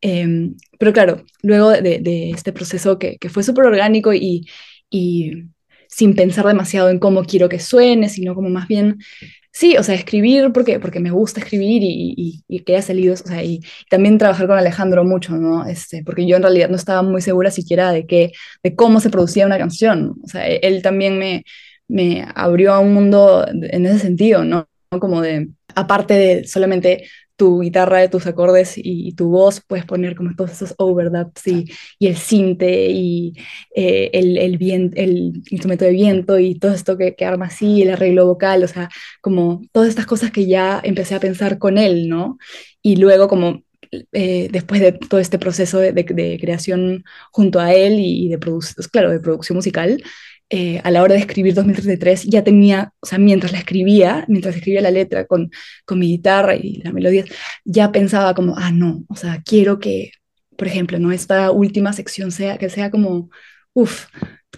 Em, 0.00 0.56
pero 0.78 0.92
claro, 0.92 1.24
luego 1.42 1.70
de, 1.70 2.00
de, 2.00 2.30
este 2.30 2.52
proceso 2.52 2.98
que, 2.98 3.18
que 3.18 3.28
fue 3.28 3.42
súper 3.42 3.66
orgánico 3.66 4.12
y, 4.14 4.46
y 4.90 5.32
sin 5.94 6.14
pensar 6.14 6.46
demasiado 6.46 6.88
en 6.90 6.98
cómo 6.98 7.24
quiero 7.24 7.48
que 7.48 7.60
suene, 7.60 8.08
sino 8.08 8.34
como 8.34 8.48
más 8.50 8.68
bien 8.68 8.98
Sí, 9.56 9.76
o 9.76 9.84
sea, 9.84 9.94
escribir 9.94 10.50
porque, 10.52 10.80
porque 10.80 10.98
me 10.98 11.12
gusta 11.12 11.38
escribir 11.38 11.80
y, 11.84 12.42
y, 12.48 12.60
que 12.64 12.72
haya 12.72 12.82
salido, 12.82 13.14
o 13.14 13.16
sea, 13.16 13.44
y, 13.44 13.60
también 13.88 14.18
trabajar 14.18 14.48
con 14.48 14.58
Alejandro 14.58 15.04
mucho, 15.04 15.36
¿no? 15.36 15.64
Este, 15.64 16.02
porque 16.02 16.26
yo 16.26 16.36
en 16.36 16.42
realidad 16.42 16.68
no 16.70 16.74
estaba 16.74 17.02
muy 17.02 17.22
segura 17.22 17.52
siquiera 17.52 17.92
de, 17.92 18.04
qué, 18.04 18.32
de 18.64 18.74
cómo 18.74 18.98
se 18.98 19.10
producía 19.10 19.46
una 19.46 19.56
canción. 19.56 20.16
O 20.24 20.26
sea, 20.28 20.44
él 20.48 20.82
también 20.82 21.18
me, 21.20 21.44
me 21.86 22.26
abrió 22.34 22.72
a 22.74 22.80
un 22.80 22.94
mundo 22.94 23.46
en 23.48 23.86
ese 23.86 24.00
sentido, 24.00 24.44
¿no? 24.44 24.68
Como 24.90 25.20
de, 25.20 25.50
aparte 25.76 26.14
de 26.14 26.44
solamente 26.48 27.08
tu 27.36 27.60
guitarra, 27.60 28.00
de 28.00 28.08
tus 28.08 28.26
acordes 28.26 28.74
y, 28.76 29.12
tu 29.14 29.28
voz, 29.28 29.60
puedes 29.66 29.84
poner 29.84 30.14
como 30.14 30.34
todos 30.36 30.52
esos 30.52 30.74
overdubs 30.78 31.46
y, 31.46 31.64
y 31.98 32.06
el 32.06 32.16
cinte 32.16 32.90
y 32.90 33.34
eh, 33.74 34.10
el, 34.12 34.38
el, 34.38 34.58
el, 34.94 35.42
instrumento 35.50 35.84
de 35.84 35.90
viento 35.92 36.38
y 36.38 36.54
todo 36.56 36.72
esto 36.72 36.96
que, 36.96 37.14
que, 37.14 37.24
arma 37.24 37.46
así, 37.46 37.82
el 37.82 37.90
arreglo 37.90 38.26
vocal, 38.26 38.62
o 38.64 38.68
sea, 38.68 38.88
como 39.20 39.62
todas 39.72 39.88
estas 39.88 40.06
cosas 40.06 40.30
que 40.30 40.46
ya 40.46 40.80
empecé 40.84 41.14
a 41.14 41.20
pensar 41.20 41.58
con 41.58 41.78
él, 41.78 42.08
¿no? 42.08 42.38
Y 42.82 42.96
luego 42.96 43.28
como 43.28 43.62
eh, 44.12 44.48
después 44.50 44.80
de 44.80 44.92
todo 44.92 45.20
este 45.20 45.38
proceso 45.38 45.78
de, 45.78 46.04
creación 46.40 47.04
junto 47.30 47.60
a 47.60 47.72
él 47.72 47.94
y, 47.98 48.28
de, 48.28 48.38
claro, 48.90 49.10
de 49.10 49.20
producción 49.20 49.56
musical, 49.56 50.02
eh, 50.50 50.80
a 50.84 50.90
la 50.90 51.02
hora 51.02 51.14
de 51.14 51.20
escribir 51.20 51.54
2033 51.54 52.24
ya 52.24 52.44
tenía, 52.44 52.92
o 53.00 53.06
sea, 53.06 53.18
mientras 53.18 53.52
la 53.52 53.58
escribía, 53.58 54.24
mientras 54.28 54.54
escribía 54.56 54.80
la 54.82 54.90
letra 54.90 55.26
con, 55.26 55.50
con 55.84 55.98
mi 55.98 56.08
guitarra 56.08 56.54
y 56.56 56.82
la 56.82 56.92
melodía, 56.92 57.24
ya 57.64 57.92
pensaba 57.92 58.34
como, 58.34 58.56
ah, 58.56 58.70
no, 58.70 59.04
o 59.08 59.16
sea, 59.16 59.42
quiero 59.44 59.78
que, 59.80 60.12
por 60.56 60.68
ejemplo, 60.68 60.98
¿no? 60.98 61.12
esta 61.12 61.50
última 61.50 61.92
sección 61.92 62.30
sea, 62.30 62.58
que 62.58 62.68
sea 62.68 62.90
como, 62.90 63.30
uff, 63.72 64.06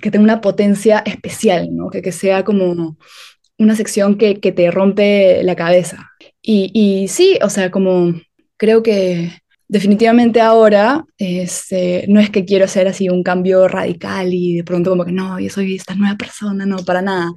que 0.01 0.11
tenga 0.11 0.25
una 0.25 0.41
potencia 0.41 0.99
especial, 1.07 1.69
¿no? 1.75 1.89
Que, 1.91 2.03
que 2.03 2.13
sea 2.13 2.45
como 2.45 2.99
una 3.59 3.77
sección 3.77 4.19
que, 4.19 4.41
que 4.41 4.53
te 4.53 4.71
rompe 4.71 5.43
la 5.43 5.57
cabeza. 5.57 6.11
Y, 6.43 6.71
y 6.75 7.09
sí, 7.09 7.39
o 7.43 7.49
sea, 7.49 7.71
como 7.71 8.15
creo 8.57 8.83
que 8.83 9.33
definitivamente 9.69 10.41
ahora 10.41 11.05
este, 11.19 12.05
no 12.09 12.21
es 12.21 12.31
que 12.31 12.45
quiero 12.45 12.65
hacer 12.65 12.89
así 12.89 13.09
un 13.09 13.23
cambio 13.23 13.69
radical 13.69 14.33
y 14.33 14.57
de 14.57 14.65
pronto 14.65 14.91
como 14.91 15.05
que 15.05 15.13
no, 15.13 15.39
yo 15.41 15.51
soy 15.51 15.77
esta 15.77 15.95
nueva 15.95 16.17
persona, 16.17 16.67
no, 16.67 16.79
para 16.79 17.03
nada. 17.03 17.33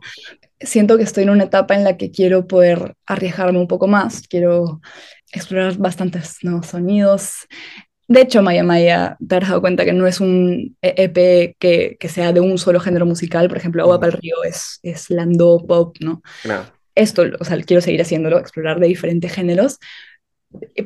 Siento 0.59 0.97
que 0.97 1.03
estoy 1.03 1.23
en 1.23 1.31
una 1.31 1.45
etapa 1.45 1.75
en 1.75 1.83
la 1.83 1.97
que 1.97 2.11
quiero 2.11 2.45
poder 2.45 2.95
arriesgarme 3.05 3.59
un 3.59 3.67
poco 3.67 3.87
más, 3.87 4.27
quiero 4.27 4.81
explorar 5.31 5.77
bastantes 5.77 6.37
nuevos 6.43 6.67
sonidos. 6.67 7.47
De 8.07 8.21
hecho, 8.21 8.41
Maya 8.41 8.63
Maya, 8.63 9.17
te 9.25 9.35
has 9.35 9.47
dado 9.47 9.61
cuenta 9.61 9.85
que 9.85 9.93
no 9.93 10.07
es 10.07 10.19
un 10.19 10.75
EP 10.81 11.55
que, 11.59 11.95
que 11.99 12.09
sea 12.09 12.33
de 12.33 12.39
un 12.39 12.57
solo 12.57 12.79
género 12.79 13.05
musical, 13.05 13.47
por 13.47 13.57
ejemplo, 13.57 13.83
Agua 13.83 13.99
para 13.99 14.13
el 14.13 14.17
Río 14.19 14.43
es, 14.43 14.79
es 14.81 15.09
lando 15.09 15.63
pop, 15.67 15.95
¿no? 15.99 16.21
Esto, 16.95 17.23
o 17.39 17.45
sea, 17.45 17.61
quiero 17.61 17.81
seguir 17.81 18.01
haciéndolo, 18.01 18.39
explorar 18.39 18.79
de 18.79 18.87
diferentes 18.87 19.31
géneros, 19.31 19.77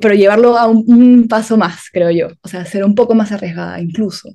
pero 0.02 0.14
llevarlo 0.14 0.58
a 0.58 0.68
un, 0.68 1.28
paso 1.28 1.58
más, 1.58 1.90
creo 1.92 2.12
yo, 2.12 2.28
o 2.42 2.48
sea, 2.48 2.66
ser 2.66 2.84
un 2.84 2.96
poco 2.96 3.16
más 3.16 3.32
arriesgada 3.32 3.80
incluso. 3.80 4.30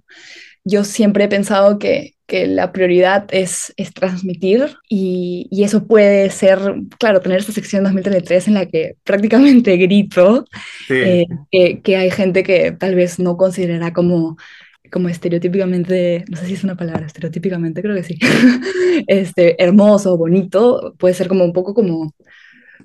Yo 0.64 0.84
siempre 0.84 1.24
he 1.24 1.28
pensado 1.28 1.78
que, 1.78 2.14
que 2.26 2.46
la 2.46 2.72
prioridad 2.72 3.26
es, 3.30 3.72
es 3.76 3.94
transmitir 3.94 4.76
y, 4.88 5.48
y, 5.50 5.64
eso 5.64 5.86
puede 5.86 6.28
ser, 6.30 6.58
claro, 6.98 7.20
tener 7.20 7.38
esta 7.38 7.52
sección 7.52 7.84
2033 7.84 8.48
en 8.48 8.54
la 8.54 8.66
que 8.66 8.96
prácticamente 9.04 9.76
grito 9.76 10.44
eh, 10.90 11.24
que, 11.50 11.80
que, 11.82 11.96
hay 11.96 12.10
gente 12.10 12.42
que 12.42 12.72
tal 12.72 12.94
vez 12.94 13.18
no 13.18 13.36
considerará 13.36 13.92
como 13.92 14.36
como 14.90 15.08
estereotípicamente, 15.08 16.24
no 16.28 16.36
sé 16.36 16.46
si 16.46 16.54
es 16.54 16.64
una 16.64 16.76
palabra, 16.76 17.06
estereotípicamente 17.06 17.82
creo 17.82 17.94
que 17.94 18.02
sí, 18.02 18.18
este, 19.06 19.62
hermoso, 19.62 20.16
bonito, 20.16 20.94
puede 20.98 21.14
ser 21.14 21.28
como 21.28 21.44
un 21.44 21.52
poco 21.52 21.74
como 21.74 22.14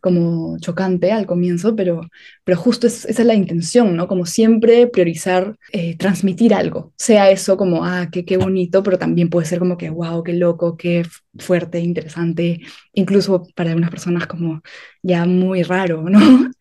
como 0.03 0.57
chocante 0.59 1.13
al 1.13 1.25
comienzo, 1.25 1.77
pero, 1.77 2.01
pero 2.43 2.57
justo 2.57 2.87
esa 2.87 3.07
es 3.09 3.19
la 3.25 3.35
intención, 3.35 3.95
¿no? 3.95 4.05
Como 4.09 4.25
siempre 4.25 4.85
priorizar, 4.87 5.55
eh, 5.71 5.95
transmitir 5.95 6.53
algo, 6.53 6.91
sea 6.97 7.31
eso 7.31 7.55
como, 7.55 7.85
ah, 7.85 8.09
qué, 8.11 8.25
qué 8.25 8.35
bonito, 8.35 8.83
pero 8.83 8.99
también 8.99 9.29
puede 9.29 9.47
ser 9.47 9.59
como 9.59 9.77
que, 9.77 9.89
wow, 9.89 10.21
qué 10.21 10.33
loco, 10.33 10.75
qué 10.75 11.05
fuerte, 11.39 11.79
interesante, 11.79 12.59
incluso 12.91 13.47
para 13.55 13.69
algunas 13.69 13.91
personas 13.91 14.27
como 14.27 14.61
ya 15.01 15.25
muy 15.25 15.63
raro, 15.63 16.03
¿no? 16.09 16.19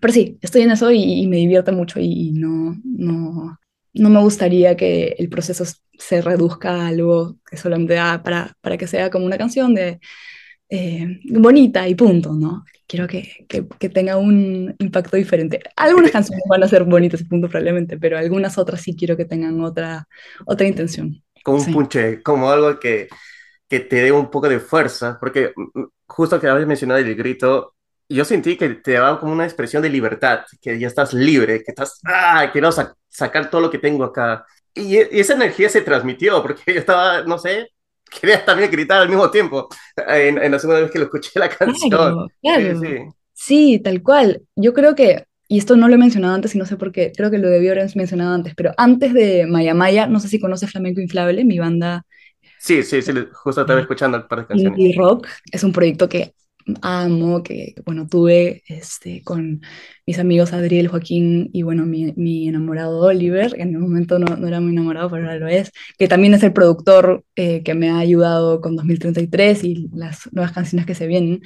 Pero 0.00 0.12
sí, 0.12 0.38
estoy 0.42 0.62
en 0.62 0.72
eso 0.72 0.92
y, 0.92 1.26
me 1.26 1.38
divierte 1.38 1.72
mucho 1.72 1.98
y, 1.98 2.32
no, 2.32 2.76
no, 2.84 3.58
no 3.94 4.10
me 4.10 4.20
gustaría 4.20 4.76
que 4.76 5.16
el 5.18 5.30
proceso 5.30 5.64
se 5.98 6.20
reduzca 6.20 6.72
a 6.72 6.88
algo 6.88 7.38
que 7.50 7.56
solamente 7.56 7.94
da 7.94 8.22
para, 8.22 8.54
para 8.60 8.76
que 8.76 8.86
sea 8.86 9.08
como 9.08 9.24
una 9.24 9.38
canción 9.38 9.74
de 9.74 10.00
eh, 10.68 11.20
bonita 11.24 11.86
y 11.88 11.94
punto, 11.94 12.32
¿no? 12.32 12.64
Quiero 12.86 13.06
que, 13.06 13.46
que, 13.48 13.88
tenga 13.88 14.16
un 14.16 14.74
impacto 14.78 15.16
diferente. 15.16 15.60
Algunas 15.76 16.10
canciones 16.10 16.44
van 16.48 16.62
a 16.62 16.68
ser 16.68 16.84
bonitas 16.84 17.20
y 17.20 17.24
punto 17.24 17.48
probablemente, 17.48 17.98
pero 17.98 18.18
algunas 18.18 18.58
otras 18.58 18.80
sí 18.80 18.94
quiero 18.96 19.16
que 19.16 19.24
tengan 19.24 19.60
otra, 19.62 20.06
otra 20.46 20.66
intención. 20.66 21.22
Como 21.42 21.58
un 21.58 21.72
punche, 21.72 22.22
como 22.22 22.50
algo 22.50 22.78
que, 22.78 23.08
que 23.68 23.80
te 23.80 23.96
dé 23.96 24.12
un 24.12 24.30
poco 24.30 24.48
de 24.48 24.60
fuerza, 24.60 25.18
porque 25.20 25.52
mm, 25.54 25.80
mm, 25.80 25.88
justo 26.06 26.40
que 26.40 26.48
habías 26.48 26.66
mencionado 26.66 27.00
el 27.00 27.14
grito, 27.14 27.74
yo 28.08 28.24
sentí 28.24 28.56
que 28.56 28.68
te 28.70 28.92
daba 28.92 29.18
como 29.18 29.32
una 29.32 29.44
expresión 29.44 29.82
de 29.82 29.88
libertad, 29.90 30.40
que 30.60 30.78
ya 30.78 30.86
estás 30.86 31.14
libre, 31.14 31.62
que 31.62 31.72
estás, 31.72 32.00
ah, 32.04 32.50
quiero 32.52 32.70
sacar 33.08 33.50
todo 33.50 33.62
lo 33.62 33.70
que 33.70 33.78
tengo 33.78 34.04
acá. 34.04 34.44
Y, 34.74 34.96
y, 34.96 35.20
esa 35.20 35.34
energía 35.34 35.68
se 35.68 35.80
transmitió, 35.82 36.42
porque 36.42 36.62
yo 36.74 36.80
estaba, 36.80 37.22
no 37.22 37.38
sé, 37.38 37.70
quería 38.20 38.44
también 38.44 38.70
gritar 38.70 39.02
al 39.02 39.08
mismo 39.08 39.30
tiempo 39.30 39.68
en, 40.08 40.50
la 40.50 40.58
segunda 40.58 40.80
vez 40.80 40.90
que 40.90 40.98
lo 40.98 41.04
escuché 41.04 41.38
la 41.38 41.48
canción. 41.48 41.90
Claro, 41.90 42.26
Sí, 43.32 43.74
sí. 43.76 43.78
tal 43.80 44.02
cual. 44.02 44.42
Yo 44.56 44.72
creo 44.72 44.94
que, 44.94 45.24
y 45.48 45.58
esto 45.58 45.76
no 45.76 45.88
lo 45.88 45.94
he 45.94 45.98
mencionado 45.98 46.34
antes 46.34 46.54
y 46.54 46.58
no 46.58 46.66
sé 46.66 46.76
por 46.76 46.92
qué, 46.92 47.12
creo 47.16 47.30
que 47.30 47.38
lo 47.38 47.48
debió 47.48 47.72
haber 47.72 47.90
mencionado 47.96 48.34
antes, 48.34 48.54
pero 48.54 48.72
antes 48.76 49.12
de 49.12 49.46
Maya 49.46 49.74
Maya, 49.74 50.06
no 50.06 50.20
sé 50.20 50.28
si 50.28 50.40
conoces 50.40 50.70
Flamenco 50.70 51.00
Inflable, 51.00 51.44
mi 51.44 51.58
banda. 51.58 52.04
Sí, 52.58 52.82
sí, 52.82 53.02
sí, 53.02 53.12
justo 53.32 53.60
estaba 53.60 53.80
escuchando 53.80 54.16
el 54.16 54.24
par 54.24 54.40
de 54.40 54.46
canciones. 54.46 54.78
Y 54.78 54.92
rock 54.94 55.28
es 55.52 55.62
un 55.64 55.72
proyecto 55.72 56.08
que 56.08 56.32
amo, 56.82 57.42
que 57.42 57.74
bueno, 57.84 58.06
tuve 58.06 58.62
este, 58.68 59.22
con 59.22 59.62
mis 60.06 60.18
amigos 60.18 60.52
Adriel, 60.52 60.88
Joaquín 60.88 61.50
y 61.52 61.62
bueno, 61.62 61.86
mi, 61.86 62.12
mi 62.16 62.48
enamorado 62.48 63.00
Oliver, 63.00 63.52
que 63.52 63.62
en 63.62 63.74
el 63.74 63.78
momento 63.78 64.18
no, 64.18 64.36
no, 64.36 64.46
era 64.46 64.60
muy 64.60 64.72
enamorado, 64.72 65.10
pero 65.10 65.24
ahora 65.24 65.38
lo 65.38 65.48
es, 65.48 65.72
que 65.98 66.08
también 66.08 66.34
es 66.34 66.42
el 66.42 66.52
productor 66.52 67.24
eh, 67.36 67.62
que 67.62 67.74
me 67.74 67.90
ha 67.90 67.98
ayudado 67.98 68.60
con 68.60 68.76
2033 68.76 69.64
y 69.64 69.90
las 69.94 70.32
nuevas 70.32 70.52
canciones 70.52 70.86
que 70.86 70.94
se 70.94 71.06
vienen. 71.06 71.42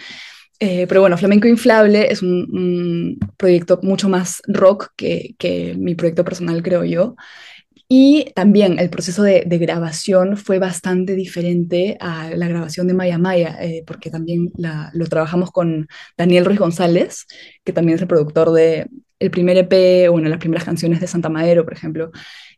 Eh, 0.61 0.87
pero 0.89 1.01
bueno, 1.01 1.17
Flamenco 1.17 1.47
Inflable 1.47 2.11
es 2.11 2.23
un, 2.23 2.49
un, 2.53 3.19
proyecto 3.37 3.79
mucho 3.83 4.09
más 4.09 4.43
rock 4.49 4.89
que, 4.97 5.37
que 5.39 5.75
mi 5.79 5.95
proyecto 5.95 6.25
personal, 6.25 6.63
creo 6.63 6.85
yo. 6.85 7.15
Y 7.91 8.33
también 8.35 8.79
el 8.79 8.91
proceso 8.91 9.23
de, 9.23 9.45
grabación 9.47 10.37
fue 10.37 10.59
bastante 10.59 11.15
diferente 11.15 11.97
a 12.01 12.31
la 12.37 12.47
grabación 12.47 12.87
de 12.87 12.93
Maya 12.93 13.17
Maya, 13.17 13.57
eh, 13.63 13.83
porque 13.87 14.11
también 14.11 14.53
lo 14.93 15.07
trabajamos 15.07 15.51
con 15.51 15.89
Daniel 16.17 16.45
Ruiz 16.45 16.59
González, 16.59 17.27
que 17.65 17.73
también 17.73 17.97
es 17.97 18.03
el 18.03 18.09
productor 18.09 18.53
de 18.53 18.89
el 19.19 19.31
primer 19.31 19.57
EP, 19.57 20.09
bueno, 20.11 20.29
las 20.29 20.39
primeras 20.39 20.65
canciones 20.65 21.01
de 21.01 21.07
Santa 21.07 21.31
Madero, 21.31 21.65
por 21.65 21.73
ejemplo. 21.73 22.11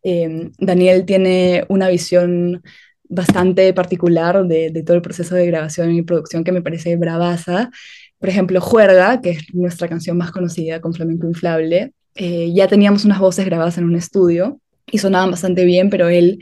Em, 0.02 0.52
Daniel 0.58 1.04
tiene 1.04 1.64
una 1.68 1.88
visión 1.88 2.62
bastante 3.08 3.72
particular 3.72 4.46
de, 4.46 4.82
todo 4.84 4.96
el 4.96 5.02
proceso 5.02 5.34
de 5.36 5.46
grabación 5.46 5.92
y 5.92 6.02
producción 6.02 6.44
que 6.44 6.52
me 6.52 6.62
parece 6.62 6.96
bravaza. 6.96 7.70
Por 8.18 8.28
ejemplo, 8.28 8.60
Juerga, 8.60 9.20
que 9.20 9.30
es 9.30 9.54
nuestra 9.54 9.88
canción 9.88 10.16
más 10.18 10.32
conocida 10.32 10.80
con 10.80 10.92
Flamenco 10.92 11.26
Inflable, 11.28 11.92
eh, 12.16 12.52
ya 12.52 12.68
teníamos 12.68 13.04
unas 13.04 13.20
voces 13.20 13.46
grabadas 13.46 13.78
en 13.78 13.84
un 13.84 13.96
estudio 13.96 14.60
y 14.90 14.98
sonaban 14.98 15.30
bastante 15.30 15.64
bien, 15.64 15.90
pero 15.90 16.08
él 16.08 16.40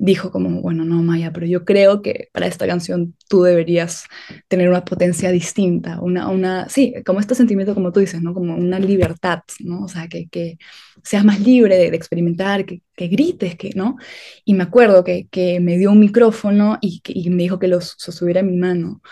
dijo 0.00 0.30
como, 0.30 0.62
bueno, 0.62 0.84
no, 0.86 1.02
Maya, 1.02 1.30
pero 1.30 1.46
yo 1.46 1.64
creo 1.66 2.00
que 2.00 2.30
para 2.32 2.46
esta 2.46 2.66
canción 2.66 3.14
tú 3.28 3.42
deberías 3.42 4.06
tener 4.48 4.70
una 4.70 4.82
potencia 4.84 5.30
distinta, 5.30 6.00
una, 6.00 6.28
una 6.28 6.68
sí, 6.70 6.94
como 7.04 7.20
este 7.20 7.34
sentimiento, 7.34 7.74
como 7.74 7.92
tú 7.92 8.00
dices, 8.00 8.22
¿no? 8.22 8.32
Como 8.32 8.54
una 8.56 8.78
libertad, 8.78 9.40
¿no? 9.58 9.84
O 9.84 9.88
sea, 9.88 10.08
que, 10.08 10.28
que 10.30 10.56
seas 11.04 11.22
más 11.24 11.40
libre 11.40 11.76
de, 11.76 11.86
experimentar, 11.88 12.64
que, 12.64 12.80
que, 12.96 13.08
grites, 13.08 13.56
que, 13.56 13.72
¿no? 13.74 13.96
Y 14.44 14.54
me 14.54 14.62
acuerdo 14.62 15.04
que, 15.04 15.28
que 15.30 15.60
me 15.60 15.76
dio 15.76 15.90
un 15.90 16.00
micrófono 16.00 16.78
y, 16.80 17.02
y 17.06 17.28
me 17.28 17.42
dijo 17.42 17.58
que 17.58 17.68
lo 17.68 17.80
sostuviera 17.82 18.40
en 18.40 18.46
mi 18.46 18.56
mano. 18.56 19.02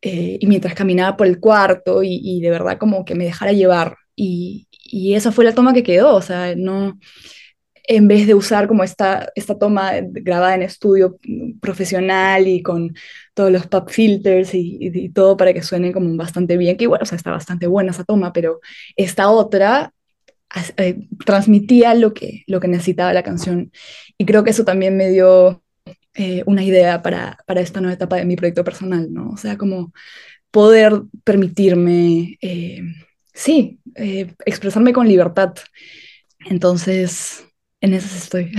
Eh, 0.00 0.38
y 0.40 0.46
mientras 0.48 0.74
caminaba 0.74 1.16
por 1.16 1.28
el 1.28 1.38
cuarto 1.38 2.02
y, 2.02 2.20
y, 2.20 2.40
de 2.40 2.50
verdad 2.50 2.78
como 2.78 3.04
que 3.04 3.14
me 3.14 3.24
dejara 3.24 3.52
llevar. 3.52 3.96
Y, 4.16 4.66
y 4.70 5.14
esa 5.14 5.30
fue 5.30 5.44
la 5.44 5.54
toma 5.54 5.72
que 5.72 5.84
quedó, 5.84 6.16
o 6.16 6.22
sea, 6.22 6.54
no 6.56 6.98
en 7.84 8.08
vez 8.08 8.26
de 8.26 8.34
usar 8.34 8.68
como 8.68 8.84
esta, 8.84 9.30
esta 9.34 9.58
toma 9.58 9.92
grabada 10.02 10.54
en 10.54 10.62
estudio 10.62 11.18
profesional 11.60 12.46
y 12.46 12.62
con 12.62 12.94
todos 13.34 13.50
los 13.50 13.66
pop 13.66 13.88
filters 13.90 14.50
y, 14.54 15.10
todo 15.10 15.36
para 15.36 15.52
que 15.52 15.62
suene 15.62 15.92
como 15.92 16.14
bastante 16.16 16.56
bien, 16.56 16.76
que 16.76 16.84
igual, 16.84 17.02
o 17.02 17.06
sea, 17.06 17.16
está 17.16 17.30
bastante 17.30 17.66
buena 17.66 17.90
esa 17.90 18.04
toma, 18.04 18.32
pero 18.32 18.60
esta 18.96 19.30
otra 19.30 19.92
eh, 20.76 21.08
transmitía 21.24 21.94
lo 21.94 22.14
que, 22.14 22.44
lo 22.46 22.60
que 22.60 22.68
necesitaba 22.68 23.12
la 23.12 23.22
canción. 23.22 23.72
Y 24.18 24.26
creo 24.26 24.44
que 24.44 24.50
eso 24.50 24.64
también 24.64 24.96
me 24.96 25.10
dio 25.10 25.62
eh, 26.14 26.42
una 26.46 26.62
idea 26.62 27.02
para, 27.02 27.38
para, 27.46 27.62
esta 27.62 27.80
nueva 27.80 27.94
etapa 27.94 28.16
de 28.16 28.26
mi 28.26 28.36
proyecto 28.36 28.64
personal, 28.64 29.12
¿no? 29.12 29.30
O 29.30 29.36
sea, 29.36 29.56
como 29.56 29.92
poder 30.50 31.02
permitirme, 31.24 32.38
eh, 32.42 32.82
sí, 33.34 33.80
expresarme 34.44 34.92
con 34.92 35.08
libertad. 35.08 35.54
Entonces, 36.46 37.44
en 37.82 37.94
eso 37.94 38.16
estoy. 38.16 38.52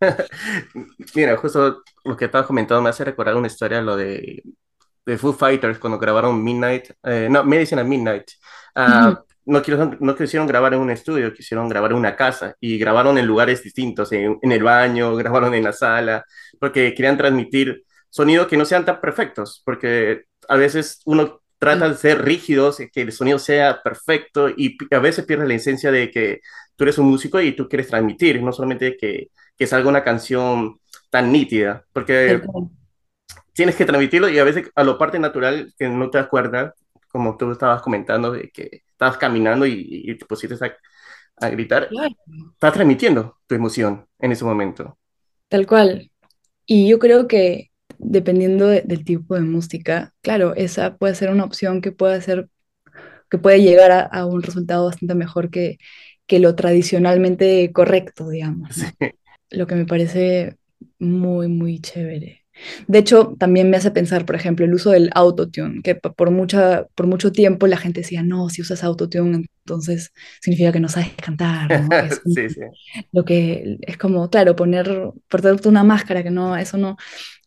Mira, 1.14 1.36
justo 1.36 1.82
lo 2.04 2.16
que 2.16 2.26
estabas 2.26 2.46
comentando 2.46 2.80
me 2.80 2.90
hace 2.90 3.04
recordar 3.04 3.36
una 3.36 3.48
historia, 3.48 3.82
lo 3.82 3.96
de, 3.96 4.42
de 5.04 5.18
Foo 5.18 5.32
Fighters, 5.32 5.78
cuando 5.78 5.98
grabaron 5.98 6.42
Midnight, 6.42 6.90
eh, 7.02 7.28
no, 7.28 7.42
Medicine 7.44 7.80
at 7.80 7.86
Midnight. 7.86 8.30
Uh, 8.76 9.16
no, 9.44 9.62
quiero, 9.62 9.96
no 9.98 10.14
quisieron 10.14 10.46
grabar 10.46 10.74
en 10.74 10.80
un 10.80 10.90
estudio, 10.90 11.34
quisieron 11.34 11.68
grabar 11.68 11.90
en 11.90 11.98
una 11.98 12.14
casa 12.14 12.54
y 12.60 12.78
grabaron 12.78 13.18
en 13.18 13.26
lugares 13.26 13.64
distintos, 13.64 14.12
en, 14.12 14.38
en 14.40 14.52
el 14.52 14.62
baño, 14.62 15.14
grabaron 15.16 15.52
en 15.54 15.64
la 15.64 15.72
sala, 15.72 16.24
porque 16.60 16.94
querían 16.94 17.18
transmitir 17.18 17.84
sonidos 18.08 18.46
que 18.46 18.56
no 18.56 18.64
sean 18.64 18.84
tan 18.84 19.00
perfectos, 19.00 19.60
porque 19.64 20.24
a 20.48 20.56
veces 20.56 21.00
uno 21.04 21.41
tratan 21.62 21.92
de 21.92 21.96
ser 21.96 22.24
rígidos, 22.24 22.78
que 22.92 23.02
el 23.02 23.12
sonido 23.12 23.38
sea 23.38 23.84
perfecto 23.84 24.48
y 24.48 24.76
a 24.90 24.98
veces 24.98 25.24
pierdes 25.24 25.46
la 25.46 25.54
esencia 25.54 25.92
de 25.92 26.10
que 26.10 26.40
tú 26.74 26.82
eres 26.82 26.98
un 26.98 27.06
músico 27.06 27.40
y 27.40 27.52
tú 27.52 27.68
quieres 27.68 27.86
transmitir, 27.86 28.42
no 28.42 28.52
solamente 28.52 28.96
que, 28.96 29.28
que 29.56 29.68
salga 29.68 29.88
una 29.88 30.02
canción 30.02 30.80
tan 31.08 31.30
nítida, 31.30 31.84
porque 31.92 32.42
tienes 33.52 33.76
que 33.76 33.84
transmitirlo 33.84 34.28
y 34.28 34.40
a 34.40 34.44
veces 34.44 34.72
a 34.74 34.82
lo 34.82 34.98
parte 34.98 35.20
natural 35.20 35.72
que 35.78 35.88
no 35.88 36.10
te 36.10 36.18
acuerdas, 36.18 36.74
como 37.06 37.36
tú 37.36 37.52
estabas 37.52 37.80
comentando, 37.80 38.32
de 38.32 38.50
que 38.50 38.82
estabas 38.90 39.16
caminando 39.16 39.64
y, 39.64 40.16
te 40.18 40.26
pusiste 40.26 40.56
a, 41.36 41.48
gritar, 41.48 41.90
estás 42.54 42.72
transmitiendo 42.72 43.38
tu 43.46 43.54
emoción 43.54 44.08
en 44.18 44.32
ese 44.32 44.44
momento. 44.44 44.98
Tal 45.48 45.64
cual. 45.68 46.10
Y 46.66 46.88
yo 46.88 46.98
creo 46.98 47.28
que 47.28 47.70
dependiendo 48.02 48.66
del 48.66 49.04
tipo 49.04 49.34
de 49.34 49.42
música, 49.42 50.12
claro, 50.20 50.54
esa 50.54 50.96
puede 50.96 51.14
ser 51.14 51.30
una 51.30 51.44
opción 51.44 51.80
que 51.80 51.92
puede 51.92 52.20
ser 52.20 52.48
que 53.30 53.38
puede 53.38 53.62
llegar 53.62 54.10
a, 54.12 54.26
un 54.26 54.42
resultado 54.42 54.84
bastante 54.84 55.14
mejor 55.14 55.48
que, 55.48 55.78
que 56.26 56.38
lo 56.38 56.54
tradicionalmente 56.54 57.72
correcto, 57.72 58.28
digamos. 58.28 58.76
Lo 59.48 59.66
que 59.66 59.74
me 59.74 59.86
parece 59.86 60.56
muy, 60.98 61.48
muy 61.48 61.80
chévere. 61.80 62.42
De 62.86 62.98
hecho, 62.98 63.34
también 63.38 63.70
me 63.70 63.78
hace 63.78 63.90
pensar, 63.90 64.26
por 64.26 64.36
ejemplo, 64.36 64.66
el 64.66 64.74
uso 64.74 64.90
del 64.90 65.10
autotune, 65.14 65.80
que 65.82 65.94
por, 65.94 66.30
mucha, 66.30 66.86
por 66.94 67.06
mucho 67.06 67.32
tiempo 67.32 67.66
la 67.66 67.78
gente 67.78 68.00
decía, 68.00 68.22
no, 68.22 68.48
si 68.50 68.60
usas 68.60 68.84
autotune, 68.84 69.46
entonces 69.64 70.12
significa 70.40 70.72
que 70.72 70.80
no 70.80 70.88
sabes 70.88 71.12
cantar. 71.14 71.68
sí, 72.26 72.50
sí. 72.50 72.60
Lo 73.12 73.24
que 73.24 73.78
es 73.80 73.96
como, 73.96 74.28
claro, 74.28 74.54
poner, 74.54 75.10
ponerte 75.28 75.68
una 75.68 75.84
máscara, 75.84 76.22
que 76.22 76.30
no, 76.30 76.56
eso 76.56 76.76
no. 76.76 76.96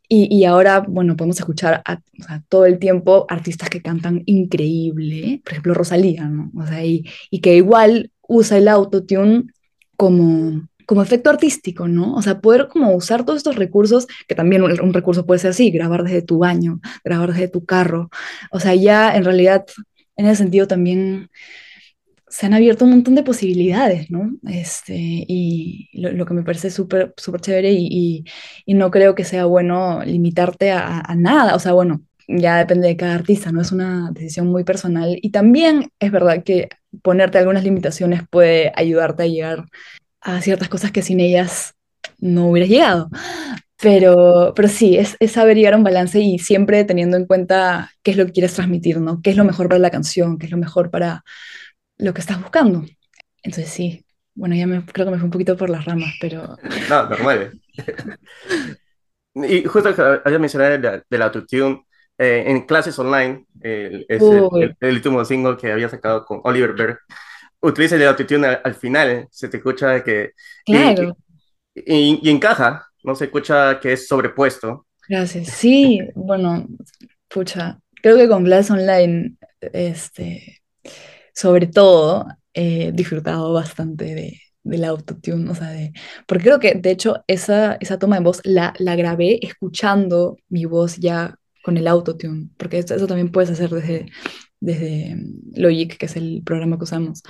Y, 0.07 0.43
ahora, 0.45 0.81
bueno, 0.81 1.15
podemos 1.15 1.39
escuchar 1.39 1.81
a, 1.85 2.01
todo 2.47 2.65
el 2.65 2.79
tiempo 2.79 3.25
artistas 3.29 3.69
que 3.69 3.81
cantan 3.81 4.23
increíble, 4.25 5.41
por 5.43 5.53
ejemplo, 5.53 5.73
Rosalía, 5.73 6.25
¿no? 6.25 6.51
O 6.55 6.65
sea, 6.65 6.85
y, 6.85 7.05
y 7.31 7.39
que 7.41 7.55
igual 7.55 8.11
usa 8.27 8.57
el 8.57 8.67
autotune 8.67 9.45
como 9.97 10.67
como 10.85 11.01
efecto 11.01 11.29
artístico, 11.29 11.87
¿no? 11.87 12.13
O 12.15 12.21
sea, 12.21 12.41
poder 12.41 12.67
como 12.67 12.95
usar 12.95 13.25
todos 13.25 13.37
estos 13.37 13.55
recursos, 13.55 14.07
que 14.27 14.35
también 14.35 14.63
un, 14.63 14.93
recurso 14.93 15.25
puede 15.25 15.39
ser 15.39 15.51
así, 15.51 15.71
grabar 15.71 16.03
desde 16.03 16.21
tu 16.21 16.39
baño, 16.39 16.79
grabar 17.03 17.33
desde 17.33 17.47
tu 17.47 17.65
carro. 17.65 18.09
O 18.51 18.59
sea, 18.59 18.75
ya 18.75 19.15
en 19.15 19.25
realidad, 19.25 19.65
en 20.15 20.27
ese 20.27 20.37
sentido 20.37 20.67
también 20.67 21.29
se 22.35 22.45
han 22.45 22.53
abierto 22.53 22.83
un 22.83 22.91
montón 22.91 23.15
de 23.15 23.23
posibilidades, 23.23 24.11
¿no? 24.11 24.29
Este, 24.45 24.93
y 24.93 25.89
lo, 25.93 26.25
que 26.25 26.33
me 26.33 26.43
parece 26.43 26.69
súper, 26.69 27.13
súper 27.15 27.39
chévere 27.39 27.71
y, 27.71 28.25
y, 28.65 28.73
no 28.73 28.91
creo 28.91 29.15
que 29.15 29.23
sea 29.23 29.45
bueno 29.45 30.03
limitarte 30.03 30.73
a, 30.73 31.15
nada. 31.15 31.55
O 31.55 31.59
sea, 31.59 31.71
bueno, 31.71 32.01
ya 32.27 32.57
depende 32.57 32.89
de 32.89 32.97
cada 32.97 33.15
artista, 33.15 33.53
¿no? 33.53 33.61
Es 33.61 33.71
una 33.71 34.11
decisión 34.11 34.47
muy 34.47 34.65
personal. 34.65 35.17
Y 35.21 35.29
también 35.29 35.91
es 35.97 36.11
verdad 36.11 36.43
que 36.43 36.67
ponerte 37.01 37.37
algunas 37.37 37.63
limitaciones 37.63 38.23
puede 38.29 38.73
ayudarte 38.75 39.23
a 39.23 39.27
llegar 39.27 39.65
a 40.19 40.41
ciertas 40.41 40.67
cosas 40.67 40.91
que 40.91 41.03
sin 41.03 41.21
ellas 41.21 41.73
no 42.19 42.49
hubieras 42.49 42.69
llegado. 42.69 43.09
Pero, 43.81 44.51
pero 44.53 44.67
sí, 44.67 44.97
es, 44.97 45.15
es, 45.21 45.31
saber 45.31 45.55
llegar 45.55 45.73
a 45.73 45.77
un 45.77 45.83
balance 45.85 46.19
y 46.19 46.39
siempre 46.39 46.83
teniendo 46.83 47.15
en 47.15 47.27
cuenta 47.27 47.91
qué 48.03 48.11
es 48.11 48.17
lo 48.17 48.25
que 48.25 48.33
quieres 48.33 48.53
transmitir, 48.55 48.99
¿no? 48.99 49.21
¿Qué 49.21 49.29
es 49.29 49.37
lo 49.37 49.45
mejor 49.45 49.69
para 49.69 49.79
la 49.79 49.89
canción? 49.89 50.37
¿Qué 50.37 50.47
es 50.47 50.51
lo 50.51 50.57
mejor 50.57 50.91
para 50.91 51.23
lo 51.97 52.13
que 52.13 52.21
estás 52.21 52.41
buscando? 52.41 52.83
Entonces 53.43 53.71
sí, 53.71 54.05
bueno, 54.35 54.55
ya 54.55 54.67
me, 54.67 54.85
creo 54.85 55.05
que 55.05 55.11
me 55.11 55.17
fui 55.17 55.25
un 55.25 55.31
poquito 55.31 55.55
por 55.55 55.69
las 55.69 55.85
ramas, 55.85 56.13
pero... 56.19 56.57
No, 56.89 57.09
normal. 57.09 57.59
y 59.35 59.63
justo 59.63 60.21
había 60.23 60.39
mencionado 60.39 60.77
del, 60.77 61.03
del 61.09 61.21
autotune, 61.21 61.85
eh, 62.17 62.43
en 62.47 62.65
clases 62.65 62.97
online, 62.99 63.45
el, 63.61 64.05
el, 64.07 64.73
último 64.81 65.23
single 65.25 65.57
que 65.57 65.71
había 65.71 65.89
sacado 65.89 66.25
con 66.25 66.41
Oliver 66.43 66.73
Berg, 66.73 66.99
utiliza 67.61 67.95
el 67.95 68.07
autotune 68.07 68.47
al, 68.47 68.61
al, 68.63 68.75
final, 68.75 69.27
se 69.31 69.49
te 69.49 69.57
escucha 69.57 70.03
que... 70.03 70.31
Claro. 70.65 71.17
Y, 71.73 72.29
encaja, 72.29 72.87
no 73.03 73.15
se 73.15 73.25
escucha 73.25 73.79
que 73.79 73.93
es 73.93 74.07
sobrepuesto. 74.07 74.85
Gracias. 75.07 75.49
Sí, 75.49 75.99
bueno, 76.15 76.65
pucha, 77.27 77.79
creo 78.01 78.17
que 78.17 78.29
con 78.29 78.43
Glass 78.43 78.71
Online, 78.71 79.35
este, 79.59 80.61
sobre 81.35 81.67
todo, 81.67 82.27
he 82.53 82.91
disfrutado 82.93 83.53
bastante 83.53 84.05
de, 84.15 84.41
del 84.63 84.85
autotune, 84.85 85.49
o 85.51 85.55
sea, 85.55 85.69
de, 85.69 85.93
porque 86.27 86.45
creo 86.45 86.59
que 86.59 86.75
de 86.75 86.91
hecho 86.91 87.23
esa, 87.27 87.77
esa 87.79 87.99
toma 87.99 88.17
de 88.17 88.23
voz 88.23 88.41
la, 88.43 88.73
la 88.79 88.95
grabé 88.95 89.39
escuchando 89.45 90.37
mi 90.49 90.65
voz 90.65 90.97
ya 90.97 91.35
con 91.63 91.77
el 91.77 91.87
autotune, 91.87 92.49
porque 92.57 92.79
eso, 92.79 93.07
también 93.07 93.31
puedes 93.31 93.51
hacer 93.51 93.69
desde, 93.69 94.07
desde 94.59 95.17
Logic, 95.55 95.97
que 95.97 96.05
es 96.07 96.15
el 96.15 96.41
programa 96.45 96.77
que 96.77 96.83
usamos. 96.85 97.21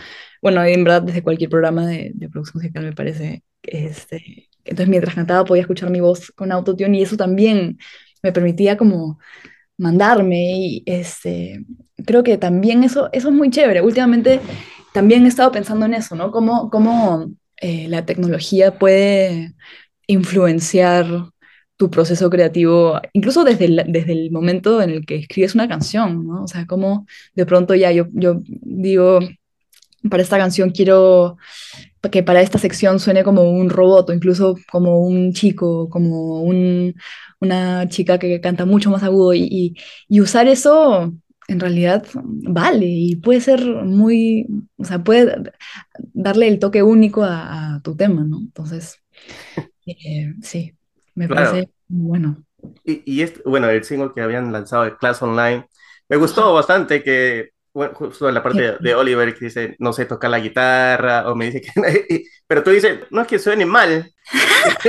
Bueno, 0.41 0.63
en 0.63 0.83
verdad 0.83 1.01
desde 1.03 1.23
cualquier 1.23 1.49
programa 1.49 1.87
de, 1.87 2.11
de 2.13 2.29
producción 2.29 2.61
musical 2.61 2.83
me 2.85 2.93
parece. 2.93 3.43
Este, 3.63 4.49
entonces 4.63 4.89
mientras 4.89 5.15
cantaba 5.15 5.45
podía 5.45 5.61
escuchar 5.61 5.89
mi 5.89 6.01
voz 6.01 6.31
con 6.31 6.51
autotune 6.51 6.99
y 6.99 7.03
eso 7.03 7.17
también 7.17 7.77
me 8.23 8.31
permitía 8.31 8.77
como 8.77 9.19
mandarme 9.77 10.57
y 10.57 10.83
este, 10.85 11.65
creo 12.05 12.23
que 12.23 12.37
también 12.37 12.83
eso, 12.83 13.09
eso 13.13 13.29
es 13.29 13.33
muy 13.35 13.49
chévere. 13.49 13.81
Últimamente 13.81 14.39
también 14.93 15.25
he 15.25 15.27
estado 15.27 15.51
pensando 15.51 15.85
en 15.85 15.93
eso, 15.93 16.15
¿no? 16.15 16.31
Cómo, 16.31 16.69
cómo 16.69 17.31
eh, 17.57 17.87
la 17.89 18.05
tecnología 18.05 18.77
puede 18.77 19.53
influenciar 20.07 21.05
tu 21.77 21.89
proceso 21.89 22.29
creativo, 22.29 23.01
incluso 23.13 23.43
desde 23.43 23.65
el, 23.65 23.83
desde 23.87 24.13
el 24.13 24.31
momento 24.31 24.81
en 24.81 24.91
el 24.91 25.05
que 25.05 25.17
escribes 25.17 25.55
una 25.55 25.67
canción, 25.67 26.25
¿no? 26.25 26.43
O 26.43 26.47
sea, 26.47 26.65
como 26.65 27.05
de 27.33 27.45
pronto 27.45 27.75
ya 27.75 27.91
yo, 27.91 28.07
yo 28.13 28.41
digo, 28.45 29.19
para 30.09 30.23
esta 30.23 30.37
canción 30.37 30.69
quiero 30.71 31.37
que 32.11 32.23
para 32.23 32.41
esta 32.41 32.59
sección 32.59 32.99
suene 32.99 33.23
como 33.23 33.43
un 33.49 33.69
robot 33.69 34.09
o 34.09 34.13
incluso 34.13 34.55
como 34.71 34.99
un 34.99 35.33
chico, 35.33 35.89
como 35.89 36.41
un, 36.41 36.95
una 37.39 37.87
chica 37.89 38.19
que 38.19 38.39
canta 38.41 38.65
mucho 38.65 38.89
más 38.89 39.03
agudo 39.03 39.33
y, 39.33 39.75
y, 40.07 40.21
usar 40.21 40.47
eso 40.47 41.13
en 41.47 41.59
realidad 41.59 42.05
vale 42.13 42.85
y 42.85 43.15
puede 43.17 43.41
ser 43.41 43.63
muy, 43.65 44.47
o 44.77 44.83
sea, 44.83 45.03
puede 45.03 45.51
darle 46.13 46.47
el 46.47 46.59
toque 46.59 46.83
único 46.83 47.23
a, 47.23 47.81
tu 47.83 47.95
tema, 47.95 48.23
¿no? 48.23 48.39
Entonces, 48.39 49.01
eh, 49.85 50.33
sí. 50.41 50.73
Me 51.13 51.29
parece 51.29 51.69
bueno. 51.87 52.43
Y, 52.83 53.01
y 53.05 53.25
bueno, 53.45 53.69
el 53.69 53.83
single 53.83 54.11
que 54.13 54.21
habían 54.21 54.51
lanzado 54.51 54.83
de 54.83 54.97
Class 54.97 55.21
Online, 55.21 55.65
me 56.09 56.17
gustó 56.17 56.53
bastante 56.53 57.01
que, 57.03 57.51
bueno, 57.75 57.93
justo 57.93 58.29
en 58.29 58.35
la 58.35 58.41
parte 58.41 58.77
de, 58.79 58.95
Oliver 58.95 59.35
que 59.35 59.45
dice, 59.45 59.75
no 59.79 59.91
sé 59.91 60.05
tocar 60.05 60.31
la 60.31 60.39
guitarra, 60.39 61.29
o 61.29 61.35
me 61.35 61.51
dice 61.51 61.61
que, 61.61 61.71
pero 62.47 62.63
tú 62.63 62.71
dices, 62.71 62.99
no 63.11 63.21
es 63.21 63.27
que 63.27 63.37
suene 63.37 63.65
mal. 63.65 64.09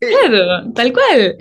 claro, 0.00 0.72
tal 0.74 0.92
cual. 0.94 1.36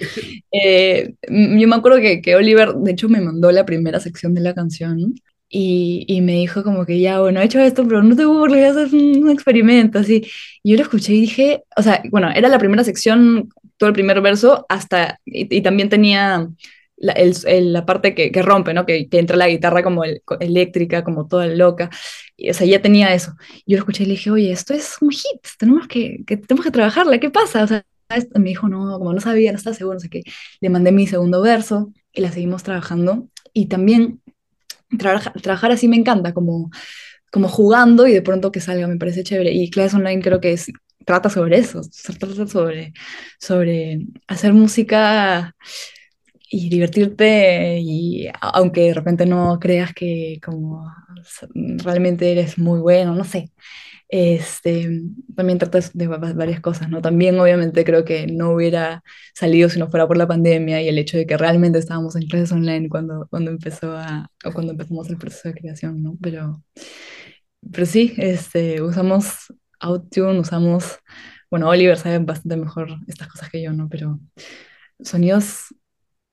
Eh, 0.52 1.14
yo 1.30 1.68
me 1.68 1.76
acuerdo 1.78 2.00
que, 2.00 2.22
que 2.22 2.36
Oliver, 2.36 2.74
de 2.74 2.92
hecho, 2.92 3.08
me 3.08 3.22
mandó 3.22 3.50
la 3.54 3.66
primera 3.66 4.02
sección 4.02 4.34
de 4.34 4.42
la 4.42 4.54
canción 4.54 5.16
y, 5.48 6.04
y, 6.10 6.20
me 6.20 6.34
dijo 6.34 6.62
como 6.62 6.86
que 6.86 7.00
ya, 7.00 7.22
bueno, 7.22 7.40
he 7.40 7.46
hecho 7.46 7.62
esto, 7.62 7.88
pero 7.88 8.04
no 8.04 8.14
te 8.14 8.26
burles, 8.26 8.76
es 8.76 8.92
un, 8.92 9.30
experimento, 9.30 10.00
así. 10.00 10.28
Y 10.62 10.72
yo 10.72 10.76
lo 10.76 10.84
escuché 10.84 11.14
y 11.14 11.22
dije, 11.22 11.64
o 11.78 11.82
sea, 11.82 12.02
bueno, 12.12 12.30
era 12.36 12.50
la 12.50 12.60
primera 12.60 12.84
sección, 12.84 13.48
todo 13.78 13.88
el 13.88 13.94
primer 13.94 14.20
verso, 14.20 14.66
hasta, 14.68 15.22
y, 15.26 15.62
también 15.62 15.88
tenía 15.88 16.50
la, 16.98 17.14
el, 17.14 17.74
la 17.74 17.86
parte 17.86 18.16
que, 18.16 18.32
que, 18.32 18.42
rompe, 18.42 18.74
¿no? 18.74 18.86
Que, 18.86 19.08
que, 19.08 19.20
entra 19.20 19.38
la 19.38 19.48
guitarra 19.48 19.84
como 19.84 20.04
el, 20.04 20.22
eléctrica, 20.40 21.04
como 21.04 21.28
toda 21.28 21.48
loca. 21.48 21.90
Y, 22.36 22.50
o 22.50 22.54
sea, 22.54 22.68
ya 22.68 22.82
tenía 22.82 23.14
eso. 23.14 23.36
Yo 23.66 23.78
lo 23.78 23.80
escuché 23.80 24.04
y 24.04 24.08
le 24.08 24.14
dije, 24.14 24.32
oye, 24.32 24.52
esto 24.52 24.74
es 24.74 24.96
un 25.02 25.12
hit, 25.12 25.42
tenemos 25.58 25.88
que, 25.88 26.24
que 26.26 26.38
tenemos 26.38 26.66
que 26.66 26.72
trabajarla, 26.72 27.20
¿qué 27.20 27.30
pasa? 27.30 27.64
O 27.64 27.68
sea, 27.68 27.86
me 28.36 28.50
dijo, 28.50 28.68
no, 28.70 28.98
como 28.98 29.14
no 29.14 29.22
sabía, 29.22 29.52
no 29.52 29.58
estaba 29.58 29.76
seguro, 29.76 29.96
no 29.96 30.00
sé 30.00 30.10
qué. 30.10 30.24
Le 30.62 30.70
mandé 30.70 30.92
mi 30.92 31.08
segundo 31.08 31.42
verso 31.42 31.94
y 32.14 32.22
la 32.22 32.32
seguimos 32.32 32.64
trabajando. 32.64 33.30
Y 33.54 33.68
también 33.68 34.22
trabajar 34.98 35.72
así 35.72 35.88
me 35.88 35.98
encanta, 35.98 36.34
como, 36.34 36.72
como 37.32 37.50
jugando 37.50 38.08
y 38.08 38.14
de 38.14 38.22
pronto 38.22 38.52
que 38.52 38.62
salga, 38.62 38.88
me 38.88 38.98
parece 38.98 39.24
chévere. 39.24 39.52
Y 39.52 39.70
Class 39.70 39.94
Online 39.94 40.22
creo 40.22 40.40
que 40.40 40.54
es, 40.54 40.72
trata 41.06 41.30
sobre 41.30 41.58
eso, 41.58 41.82
trata 42.20 42.48
sobre, 42.48 42.94
sobre 43.40 44.00
hacer 44.28 44.54
música 44.54 45.56
y 46.50 46.70
divertirte 46.70 47.80
y 47.80 48.28
aunque 48.42 48.82
de 48.82 48.94
repente 48.94 49.26
no 49.26 49.60
creas 49.60 49.94
que 49.94 50.40
como 50.44 50.92
realmente 51.84 52.32
eres 52.32 52.58
muy 52.58 52.80
bueno, 52.80 53.16
no 53.16 53.24
sé, 53.24 53.52
este, 54.10 55.02
también 55.36 55.60
trata 55.60 55.80
de 55.94 56.08
varias 56.08 56.62
cosas, 56.62 56.90
¿no? 56.90 57.02
También 57.02 57.40
obviamente 57.40 57.84
creo 57.84 58.06
que 58.06 58.28
no 58.28 58.52
hubiera 58.52 59.04
salido 59.34 59.70
si 59.70 59.80
no 59.80 59.90
fuera 59.90 60.08
por 60.08 60.18
la 60.18 60.28
pandemia 60.28 60.82
y 60.82 60.88
el 60.88 60.98
hecho 60.98 61.18
de 61.18 61.26
que 61.26 61.38
realmente 61.38 61.80
estábamos 61.80 62.16
en 62.16 62.28
clases 62.28 62.52
online 62.54 62.90
cuando, 62.90 63.28
cuando 63.30 63.52
empezó 63.52 63.98
a, 63.98 64.30
o 64.46 64.52
cuando 64.54 64.72
empezamos 64.74 65.10
el 65.10 65.18
proceso 65.18 65.50
de 65.50 65.56
creación, 65.56 66.02
¿no? 66.04 66.18
Pero, 66.22 66.64
pero 67.72 67.86
sí, 67.86 68.14
este, 68.18 68.82
usamos 68.82 69.54
Outtune, 69.80 70.40
usamos, 70.40 71.00
bueno, 71.52 71.70
Oliver 71.70 71.98
sabe 71.98 72.20
bastante 72.20 72.58
mejor 72.58 72.90
estas 73.08 73.28
cosas 73.28 73.50
que 73.50 73.62
yo, 73.62 73.74
¿no? 73.74 73.90
Pero 73.90 74.20
sonidos 75.02 75.74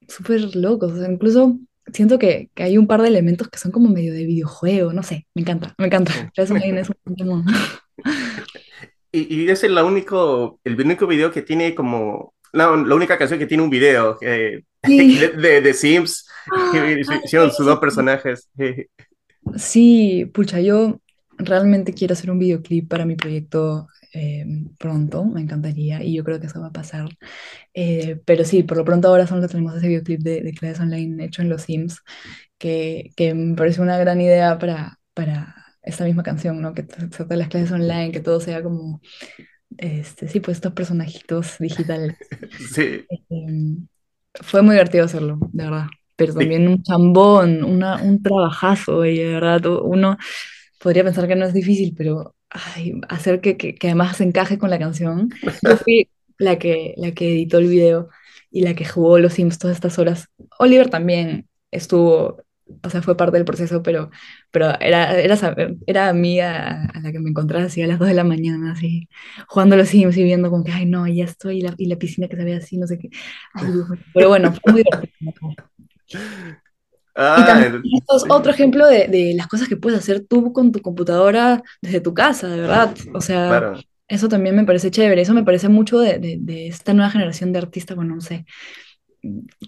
súper 0.08 0.56
locos, 0.56 0.92
incluso 1.08 1.58
siento 1.92 2.18
que, 2.18 2.50
que, 2.54 2.62
hay 2.62 2.78
un 2.78 2.86
par 2.86 3.02
de 3.02 3.08
elementos 3.08 3.48
que 3.48 3.58
son 3.58 3.72
como 3.72 3.88
medio 3.88 4.14
de 4.14 4.24
videojuego, 4.24 4.92
no 4.92 5.02
sé, 5.02 5.26
me 5.34 5.42
encanta, 5.42 5.74
me 5.78 5.86
encanta. 5.86 6.32
y, 9.12 9.34
y 9.34 9.50
es 9.50 9.64
el 9.64 9.78
único, 9.78 10.60
el 10.64 10.80
único 10.80 11.06
video 11.06 11.30
que 11.30 11.42
tiene 11.42 11.74
como, 11.74 12.34
la, 12.54 12.76
la 12.76 12.94
única 12.94 13.18
canción 13.18 13.38
que 13.38 13.46
tiene 13.46 13.62
un 13.62 13.70
video 13.70 14.16
de, 14.20 15.60
de, 15.60 15.74
Sims, 15.74 16.26
que 16.72 16.78
ah, 16.78 17.20
hicieron 17.24 17.52
sus 17.52 17.66
dos 17.66 17.78
personajes. 17.78 18.48
Sí, 19.58 20.24
pucha, 20.32 20.58
yo 20.62 21.02
realmente 21.36 21.92
quiero 21.92 22.14
hacer 22.14 22.30
un 22.30 22.38
videoclip 22.38 22.88
para 22.88 23.04
mi 23.04 23.14
proyecto 23.14 23.88
eh, 24.14 24.46
pronto, 24.78 25.24
me 25.24 25.40
encantaría, 25.42 26.02
y 26.02 26.14
yo 26.14 26.24
creo 26.24 26.40
que 26.40 26.46
eso 26.46 26.60
va 26.60 26.68
a 26.68 26.72
pasar. 26.72 27.08
Eh, 27.74 28.20
pero 28.26 28.44
sí, 28.44 28.62
por 28.62 28.76
lo 28.78 28.84
pronto 28.84 29.08
ahora 29.08 29.26
solo 29.26 29.46
tenemos 29.48 29.76
ese 29.76 29.88
videoclip 29.88 30.20
de, 30.20 30.42
de 30.42 30.54
clases 30.54 30.80
online 30.80 31.24
hecho 31.24 31.42
en 31.42 31.48
los 31.48 31.62
Sims, 31.62 32.02
que, 32.58 33.12
que 33.16 33.34
me 33.34 33.56
parece 33.56 33.82
una 33.82 33.98
gran 33.98 34.20
idea 34.20 34.58
para, 34.58 34.98
para 35.14 35.54
esta 35.82 36.04
misma 36.04 36.22
canción, 36.22 36.60
¿no? 36.62 36.74
Que 36.74 36.84
trata 36.84 37.36
las 37.36 37.48
clases 37.48 37.72
online, 37.72 38.12
que 38.12 38.20
todo 38.20 38.40
sea 38.40 38.62
como, 38.62 39.00
este, 39.78 40.28
sí, 40.28 40.40
pues 40.40 40.58
estos 40.58 40.72
personajitos 40.72 41.58
digitales. 41.58 42.16
Sí. 42.74 43.04
Em, 43.30 43.86
fue 44.34 44.62
muy 44.62 44.74
divertido 44.74 45.04
hacerlo, 45.04 45.38
de 45.52 45.64
verdad. 45.64 45.86
Pero 46.16 46.34
también 46.34 46.68
un 46.68 46.82
chambón, 46.82 47.64
una, 47.64 47.96
un 48.02 48.22
trabajazo, 48.22 49.04
y 49.04 49.18
de 49.18 49.32
verdad, 49.34 49.66
uno 49.66 50.16
podría 50.80 51.04
pensar 51.04 51.26
que 51.26 51.36
no 51.36 51.46
es 51.46 51.54
difícil, 51.54 51.94
pero 51.96 52.34
hacer 53.08 53.40
que, 53.40 53.56
que, 53.56 53.74
que, 53.74 53.88
además 53.88 54.20
encaje 54.20 54.58
con 54.58 54.70
la 54.70 54.78
canción. 54.78 55.30
Yo 55.62 55.76
fui 55.76 56.08
la 56.38 56.58
que, 56.58 56.94
la 56.96 57.12
que 57.12 57.32
editó 57.32 57.58
el 57.58 57.68
video 57.68 58.08
y 58.50 58.62
la 58.62 58.74
que 58.74 58.84
jugó 58.84 59.18
los 59.18 59.34
Sims 59.34 59.58
todas 59.58 59.76
estas 59.76 59.98
horas. 59.98 60.28
Oliver 60.58 60.88
también 60.88 61.48
estuvo, 61.72 62.42
o 62.82 62.90
sea, 62.90 63.02
fue 63.02 63.16
parte 63.16 63.36
del 63.36 63.44
proceso, 63.44 63.82
pero, 63.82 64.10
pero 64.52 64.78
era, 64.80 65.20
era, 65.20 65.36
era 65.86 66.08
amiga 66.08 66.86
a 66.94 67.00
la 67.00 67.12
que 67.12 67.18
me 67.18 67.30
encontraba 67.30 67.64
así 67.64 67.82
a 67.82 67.86
las 67.88 67.98
2 67.98 68.08
de 68.08 68.14
la 68.14 68.24
mañana, 68.24 68.72
así, 68.72 69.08
jugando 69.48 69.76
los 69.76 69.88
Sims 69.88 70.16
y 70.16 70.22
viendo 70.22 70.50
como 70.50 70.62
que, 70.62 70.72
ay, 70.72 70.86
no, 70.86 71.06
ya 71.08 71.24
estoy, 71.24 71.58
y 71.58 71.60
la, 71.62 71.74
y 71.76 71.86
la 71.86 71.96
piscina 71.96 72.28
que 72.28 72.36
se 72.36 72.44
ve 72.44 72.54
así, 72.54 72.78
no 72.78 72.86
sé 72.86 72.98
qué. 72.98 73.10
pero 74.14 74.28
bueno, 74.28 74.52
fue 74.52 74.72
muy 74.72 74.84
divertido. 74.84 75.54
Ah, 77.16 77.70
y 77.82 77.98
esto 77.98 78.16
es 78.16 78.24
otro 78.28 78.50
ejemplo 78.50 78.86
de, 78.86 79.06
de, 79.06 79.34
las 79.36 79.46
cosas 79.46 79.68
que 79.68 79.76
puedes 79.76 79.98
hacer 79.98 80.26
tú 80.26 80.52
con 80.52 80.72
tu 80.72 80.80
computadora 80.80 81.62
desde 81.80 82.00
tu 82.00 82.12
casa, 82.12 82.48
de 82.48 82.60
verdad. 82.60 82.94
O 83.12 83.20
sea, 83.20 83.74
eso 84.08 84.28
también 84.28 84.56
me 84.56 84.64
parece 84.64 84.90
chévere. 84.90 85.22
Eso 85.22 85.32
me 85.32 85.44
parece 85.44 85.68
mucho 85.68 86.00
de, 86.00 86.18
de, 86.18 86.66
esta 86.66 86.92
nueva 86.92 87.10
generación 87.10 87.52
de 87.52 87.60
artistas. 87.60 87.96
Bueno, 87.96 88.16
no 88.16 88.20
sé. 88.20 88.44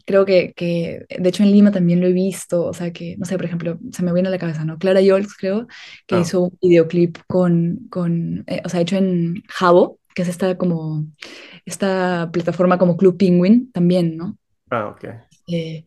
Creo 0.04 0.24
que, 0.26 0.52
que, 0.54 1.06
de 1.08 1.28
hecho, 1.28 1.44
en 1.44 1.52
Lima 1.52 1.70
también 1.70 2.00
lo 2.00 2.08
he 2.08 2.12
visto. 2.12 2.64
O 2.64 2.74
sea, 2.74 2.92
que, 2.92 3.16
no 3.16 3.24
sé, 3.24 3.36
por 3.36 3.44
ejemplo, 3.44 3.78
se 3.92 4.02
me 4.02 4.12
viene 4.12 4.28
a 4.28 4.32
la 4.32 4.38
cabeza, 4.38 4.64
¿no? 4.64 4.76
Clara 4.78 5.00
Yols, 5.00 5.34
creo, 5.36 5.68
que 6.06 6.16
ah. 6.16 6.20
hizo 6.20 6.42
un 6.42 6.58
videoclip 6.60 7.18
con, 7.28 7.86
con 7.90 8.44
eh, 8.48 8.60
o 8.64 8.68
sea, 8.68 8.80
hecho 8.80 8.96
en 8.96 9.44
Jabo, 9.48 10.00
que 10.16 10.22
es 10.22 10.28
esta 10.28 10.58
como, 10.58 11.06
esta 11.64 12.28
plataforma 12.32 12.76
como 12.76 12.96
Club 12.96 13.16
Penguin 13.16 13.70
también, 13.70 14.16
¿no? 14.16 14.36
Ah, 14.68 14.88
ok 14.88 15.04
eh, 15.46 15.84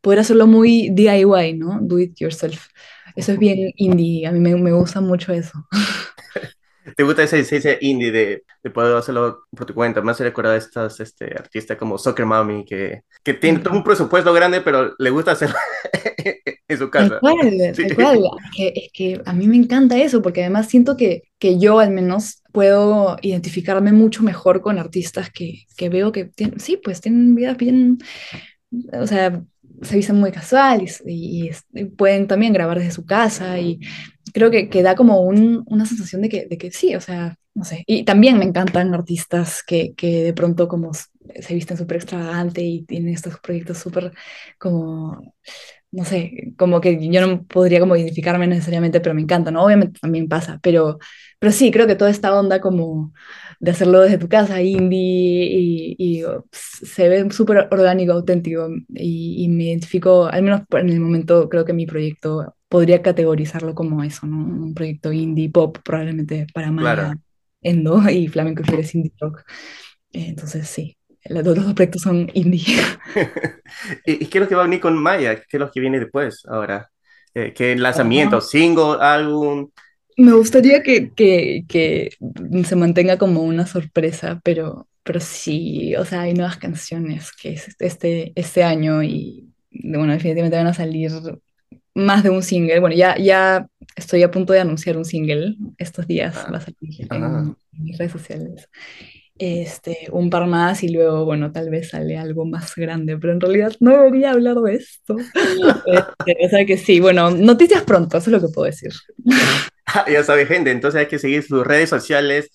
poder 0.00 0.20
hacerlo 0.20 0.46
muy 0.46 0.90
DIY, 0.90 1.54
¿no? 1.54 1.78
Do 1.80 1.98
it 1.98 2.16
yourself. 2.18 2.68
Eso 3.16 3.32
es 3.32 3.38
bien 3.38 3.72
indie, 3.76 4.26
a 4.26 4.32
mí 4.32 4.38
me, 4.38 4.54
me 4.54 4.72
gusta 4.72 5.00
mucho 5.00 5.32
eso. 5.32 5.66
¿Te 6.96 7.02
gusta 7.02 7.22
ese, 7.22 7.40
ese 7.40 7.78
indie 7.80 8.10
de, 8.10 8.44
de, 8.62 8.70
poder 8.70 8.96
hacerlo 8.96 9.44
por 9.54 9.66
tu 9.66 9.74
cuenta? 9.74 10.00
Me 10.00 10.12
hace 10.12 10.24
recordar 10.24 10.54
a 10.54 10.56
estas 10.56 11.00
este, 11.00 11.26
artistas 11.26 11.76
como 11.76 11.98
Soccer 11.98 12.24
Mommy 12.24 12.64
que, 12.64 13.02
que 13.22 13.34
tienen 13.34 13.62
un 13.70 13.84
presupuesto 13.84 14.32
grande, 14.32 14.60
pero 14.60 14.94
le 14.98 15.10
gusta 15.10 15.32
hacerlo 15.32 15.56
en 16.68 16.78
su 16.78 16.90
casa. 16.90 17.20
Es, 17.62 17.78
que, 18.92 19.20
a 19.24 19.32
mí 19.32 19.46
me 19.48 19.56
encanta 19.56 19.98
eso, 19.98 20.22
porque 20.22 20.42
además 20.42 20.68
siento 20.68 20.96
que, 20.96 21.22
que 21.38 21.58
yo 21.58 21.80
al 21.80 21.90
menos 21.90 22.42
puedo 22.52 23.16
identificarme 23.22 23.92
mucho 23.92 24.22
mejor 24.22 24.60
con 24.60 24.78
artistas 24.78 25.30
que, 25.30 25.64
que 25.76 25.88
veo 25.88 26.12
que 26.12 26.24
tienen, 26.24 26.60
sí, 26.60 26.76
pues 26.82 27.00
tienen 27.00 27.34
vidas 27.34 27.56
bien 27.56 27.98
o 28.92 29.06
sea, 29.06 29.42
se 29.82 29.96
visten 29.96 30.16
muy 30.16 30.32
casual 30.32 30.84
y, 31.06 31.50
pueden 31.96 32.26
también 32.26 32.52
grabar 32.52 32.78
desde 32.78 32.92
su 32.92 33.04
casa 33.04 33.58
y 33.58 33.80
creo 34.32 34.50
que, 34.50 34.68
que 34.68 34.82
da 34.82 34.94
como 34.94 35.20
un, 35.20 35.62
una 35.66 35.86
sensación 35.86 36.22
de 36.22 36.28
que, 36.28 36.46
de 36.46 36.58
que 36.58 36.70
sí, 36.70 36.94
o 36.94 37.00
sea, 37.00 37.36
no 37.54 37.64
sé. 37.64 37.84
Y 37.86 38.04
también 38.04 38.38
me 38.38 38.44
encantan 38.44 38.94
artistas 38.94 39.62
que, 39.66 39.94
que 39.94 40.22
de 40.24 40.32
pronto 40.32 40.68
como 40.68 40.92
se 40.94 41.54
visten 41.54 41.76
súper 41.76 41.96
extravagante 41.96 42.62
y 42.62 42.82
tienen 42.84 43.14
estos 43.14 43.38
proyectos 43.40 43.78
súper 43.78 44.12
como, 44.58 45.34
no 45.90 46.04
sé, 46.04 46.52
como 46.56 46.80
que 46.80 46.98
yo 47.10 47.26
no 47.26 47.44
podría 47.44 47.80
como 47.80 47.96
identificarme 47.96 48.46
necesariamente, 48.46 49.00
pero 49.00 49.14
me 49.14 49.22
encanta, 49.22 49.50
¿no? 49.50 49.64
Obviamente 49.64 49.98
también 50.00 50.28
pasa, 50.28 50.60
pero, 50.62 50.98
pero 51.38 51.52
sí, 51.52 51.70
creo 51.70 51.86
que 51.86 51.96
toda 51.96 52.10
esta 52.10 52.38
onda 52.38 52.60
como 52.60 53.12
de 53.60 53.70
hacerlo 53.70 54.00
desde 54.00 54.18
tu 54.18 54.28
casa, 54.28 54.62
indie, 54.62 55.46
y, 55.50 55.96
y 55.98 56.24
se 56.52 57.08
ve 57.08 57.30
súper 57.30 57.68
orgánico, 57.70 58.12
auténtico, 58.12 58.68
y, 58.94 59.48
me 59.48 59.64
identifico, 59.64 60.26
al 60.26 60.42
menos 60.42 60.62
en 60.72 60.90
el 60.90 61.00
momento, 61.00 61.48
creo 61.48 61.64
que 61.64 61.72
mi 61.72 61.86
proyecto 61.86 62.54
podría 62.68 63.02
categorizarlo 63.02 63.74
como 63.74 64.04
eso, 64.04 64.26
¿no? 64.26 64.36
Un 64.36 64.74
proyecto 64.74 65.12
indie 65.12 65.50
pop, 65.50 65.78
probablemente 65.84 66.46
para 66.52 66.70
Maya, 66.70 67.16
Endo 67.62 68.08
y 68.10 68.28
Flamenco 68.28 68.62
Fieres 68.62 68.94
Indie 68.94 69.12
Rock. 69.18 69.42
Entonces, 70.12 70.68
sí, 70.68 70.97
los 71.28 71.44
dos 71.44 71.74
proyectos 71.74 72.02
son 72.02 72.30
indie. 72.34 72.64
¿Y 74.06 74.26
qué 74.26 74.38
es 74.38 74.42
lo 74.42 74.48
que 74.48 74.54
va 74.54 74.62
a 74.62 74.64
venir 74.64 74.80
con 74.80 74.96
Maya? 74.96 75.36
¿Qué 75.36 75.56
es 75.56 75.60
lo 75.60 75.70
que 75.70 75.80
viene 75.80 76.00
después 76.00 76.42
ahora? 76.48 76.90
Eh, 77.34 77.52
¿Qué 77.54 77.76
lanzamiento? 77.76 78.40
¿Single? 78.40 78.96
¿Álbum? 79.00 79.70
Me 80.16 80.32
gustaría 80.32 80.82
que, 80.82 81.12
que, 81.12 81.64
que, 81.68 82.10
se 82.64 82.76
mantenga 82.76 83.18
como 83.18 83.42
una 83.42 83.66
sorpresa, 83.66 84.40
pero, 84.42 84.88
pero 85.04 85.20
sí, 85.20 85.94
o 85.94 86.04
sea, 86.04 86.22
hay 86.22 86.34
nuevas 86.34 86.56
canciones 86.56 87.30
que 87.30 87.52
es 87.52 87.76
este, 87.78 88.32
este 88.34 88.64
año 88.64 89.02
y, 89.04 89.54
bueno, 89.70 90.12
definitivamente 90.12 90.56
van 90.56 90.66
a 90.66 90.74
salir 90.74 91.12
más 91.94 92.24
de 92.24 92.30
un 92.30 92.42
single. 92.42 92.80
Bueno, 92.80 92.96
ya, 92.96 93.16
ya 93.16 93.68
estoy 93.94 94.24
a 94.24 94.30
punto 94.30 94.52
de 94.52 94.60
anunciar 94.60 94.96
un 94.96 95.04
single 95.04 95.56
estos 95.76 96.08
días, 96.08 96.34
ah, 96.36 96.50
va 96.50 96.58
a 96.58 96.62
salir 96.62 97.06
en, 97.10 97.24
en, 97.24 97.56
mis 97.72 97.96
redes 97.96 98.12
sociales. 98.12 98.68
Este, 99.38 100.08
un 100.10 100.30
par 100.30 100.46
más 100.46 100.82
y 100.82 100.88
luego, 100.88 101.24
bueno, 101.24 101.52
tal 101.52 101.70
vez 101.70 101.90
sale 101.90 102.18
algo 102.18 102.44
más 102.44 102.74
grande, 102.74 103.16
pero 103.18 103.32
en 103.32 103.40
realidad 103.40 103.72
no 103.78 103.92
debería 103.92 104.32
hablar 104.32 104.56
de 104.56 104.74
esto. 104.74 105.16
Este, 105.86 106.36
o 106.44 106.48
sea 106.48 106.66
que 106.66 106.76
sí, 106.76 107.00
bueno, 107.00 107.30
noticias 107.30 107.82
pronto, 107.82 108.18
eso 108.18 108.30
es 108.30 108.32
lo 108.32 108.46
que 108.46 108.52
puedo 108.52 108.66
decir. 108.66 108.92
ya 110.08 110.24
sabe, 110.24 110.46
gente, 110.46 110.70
entonces 110.70 111.00
hay 111.00 111.06
que 111.06 111.18
seguir 111.18 111.42
sus 111.42 111.66
redes 111.66 111.88
sociales 111.88 112.50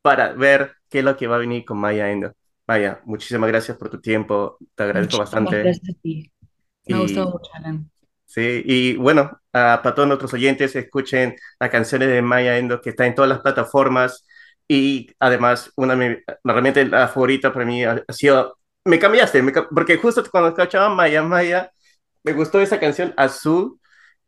para 0.00 0.32
ver 0.32 0.72
qué 0.88 1.00
es 1.00 1.04
lo 1.04 1.16
que 1.16 1.26
va 1.26 1.36
a 1.36 1.40
venir 1.40 1.64
con 1.64 1.78
Maya 1.78 2.10
Endo. 2.10 2.32
Maya, 2.66 3.00
muchísimas 3.04 3.48
gracias 3.48 3.76
por 3.76 3.90
tu 3.90 4.00
tiempo, 4.00 4.58
te 4.74 4.84
agradezco 4.84 5.18
bastante. 5.18 5.58
Gracias 5.58 5.90
a 5.90 6.00
ti. 6.00 6.30
Me 6.86 6.96
ha 6.96 7.00
gustado 7.00 7.30
mucho, 7.30 7.50
Alan. 7.54 7.90
Sí, 8.26 8.62
y 8.64 8.96
bueno, 8.96 9.40
para 9.50 9.94
todos 9.94 10.06
nuestros 10.06 10.32
oyentes, 10.34 10.76
escuchen 10.76 11.34
las 11.58 11.70
canciones 11.70 12.08
de 12.08 12.22
Maya 12.22 12.58
Endo 12.58 12.80
que 12.80 12.90
está 12.90 13.06
en 13.06 13.14
todas 13.14 13.28
las 13.28 13.40
plataformas 13.40 14.24
y 14.68 15.10
además 15.18 15.72
una 15.76 15.96
realmente 16.44 16.84
la 16.84 17.08
favorita 17.08 17.52
para 17.52 17.64
mí 17.64 17.84
ha, 17.84 18.04
sido, 18.10 18.58
me 18.84 18.98
cambiaste, 18.98 19.42
porque 19.74 19.96
justo 19.96 20.22
cuando 20.30 20.50
escuchaba 20.50 20.94
Maya 20.94 21.22
Maya, 21.22 21.72
me 22.22 22.34
gustó 22.34 22.60
esa 22.60 22.78
canción 22.78 23.14
Azul 23.16 23.80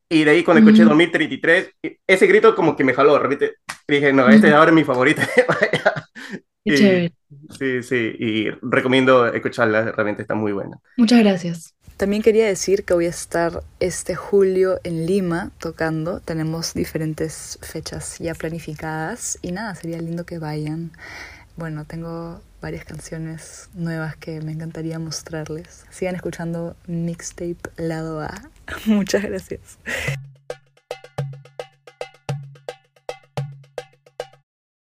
y 0.09 0.25
de 0.25 0.31
ahí 0.31 0.43
cuando 0.43 0.67
escuché 0.67 0.85
2033, 0.85 1.75
ese 2.07 2.27
grito 2.27 2.57
como 2.57 2.75
que 2.75 2.83
me 2.83 2.95
jaló, 2.95 3.19
repite, 3.19 3.57
dije, 3.87 4.13
no, 4.13 4.29
este 4.29 4.49
es 4.49 4.55
ahora 4.55 4.73
mi 4.73 4.83
favorita. 4.83 5.29
sí, 6.77 7.83
sí, 7.83 8.13
y 8.19 8.51
recomiendo 8.63 9.27
escucharla, 9.27 9.93
realmente 9.93 10.23
está 10.23 10.35
muy 10.35 10.53
buena. 10.53 10.79
Muchas 10.97 11.21
gracias. 11.21 11.75
También 11.97 12.23
quería 12.23 12.47
decir 12.47 12.85
que 12.85 12.95
voy 12.95 13.05
a 13.05 13.11
estar 13.11 13.63
este 13.79 14.15
julio 14.15 14.81
en 14.85 15.07
Lima 15.07 15.51
tocando. 15.59 16.21
Tenemos 16.21 16.73
diferentes 16.73 17.59
fechas 17.61 18.19
ya 18.19 18.35
planificadas 18.35 19.39
y 19.43 19.53
nada, 19.53 19.75
sería 19.75 19.99
lindo 20.01 20.25
que 20.25 20.39
vayan. 20.39 20.93
Bueno, 21.57 21.85
tengo 21.85 22.41
varias 22.63 22.87
canciones 22.87 23.69
nuevas 23.75 24.17
que 24.17 24.41
me 24.41 24.53
encantaría 24.53 24.99
mostrarles. 24.99 25.85
Sigan 25.91 26.15
escuchando 26.15 26.75
Mixtape 26.87 27.59
Lado 27.77 28.21
A. 28.23 28.51
Muchas 28.87 29.23
gracias. 29.23 29.79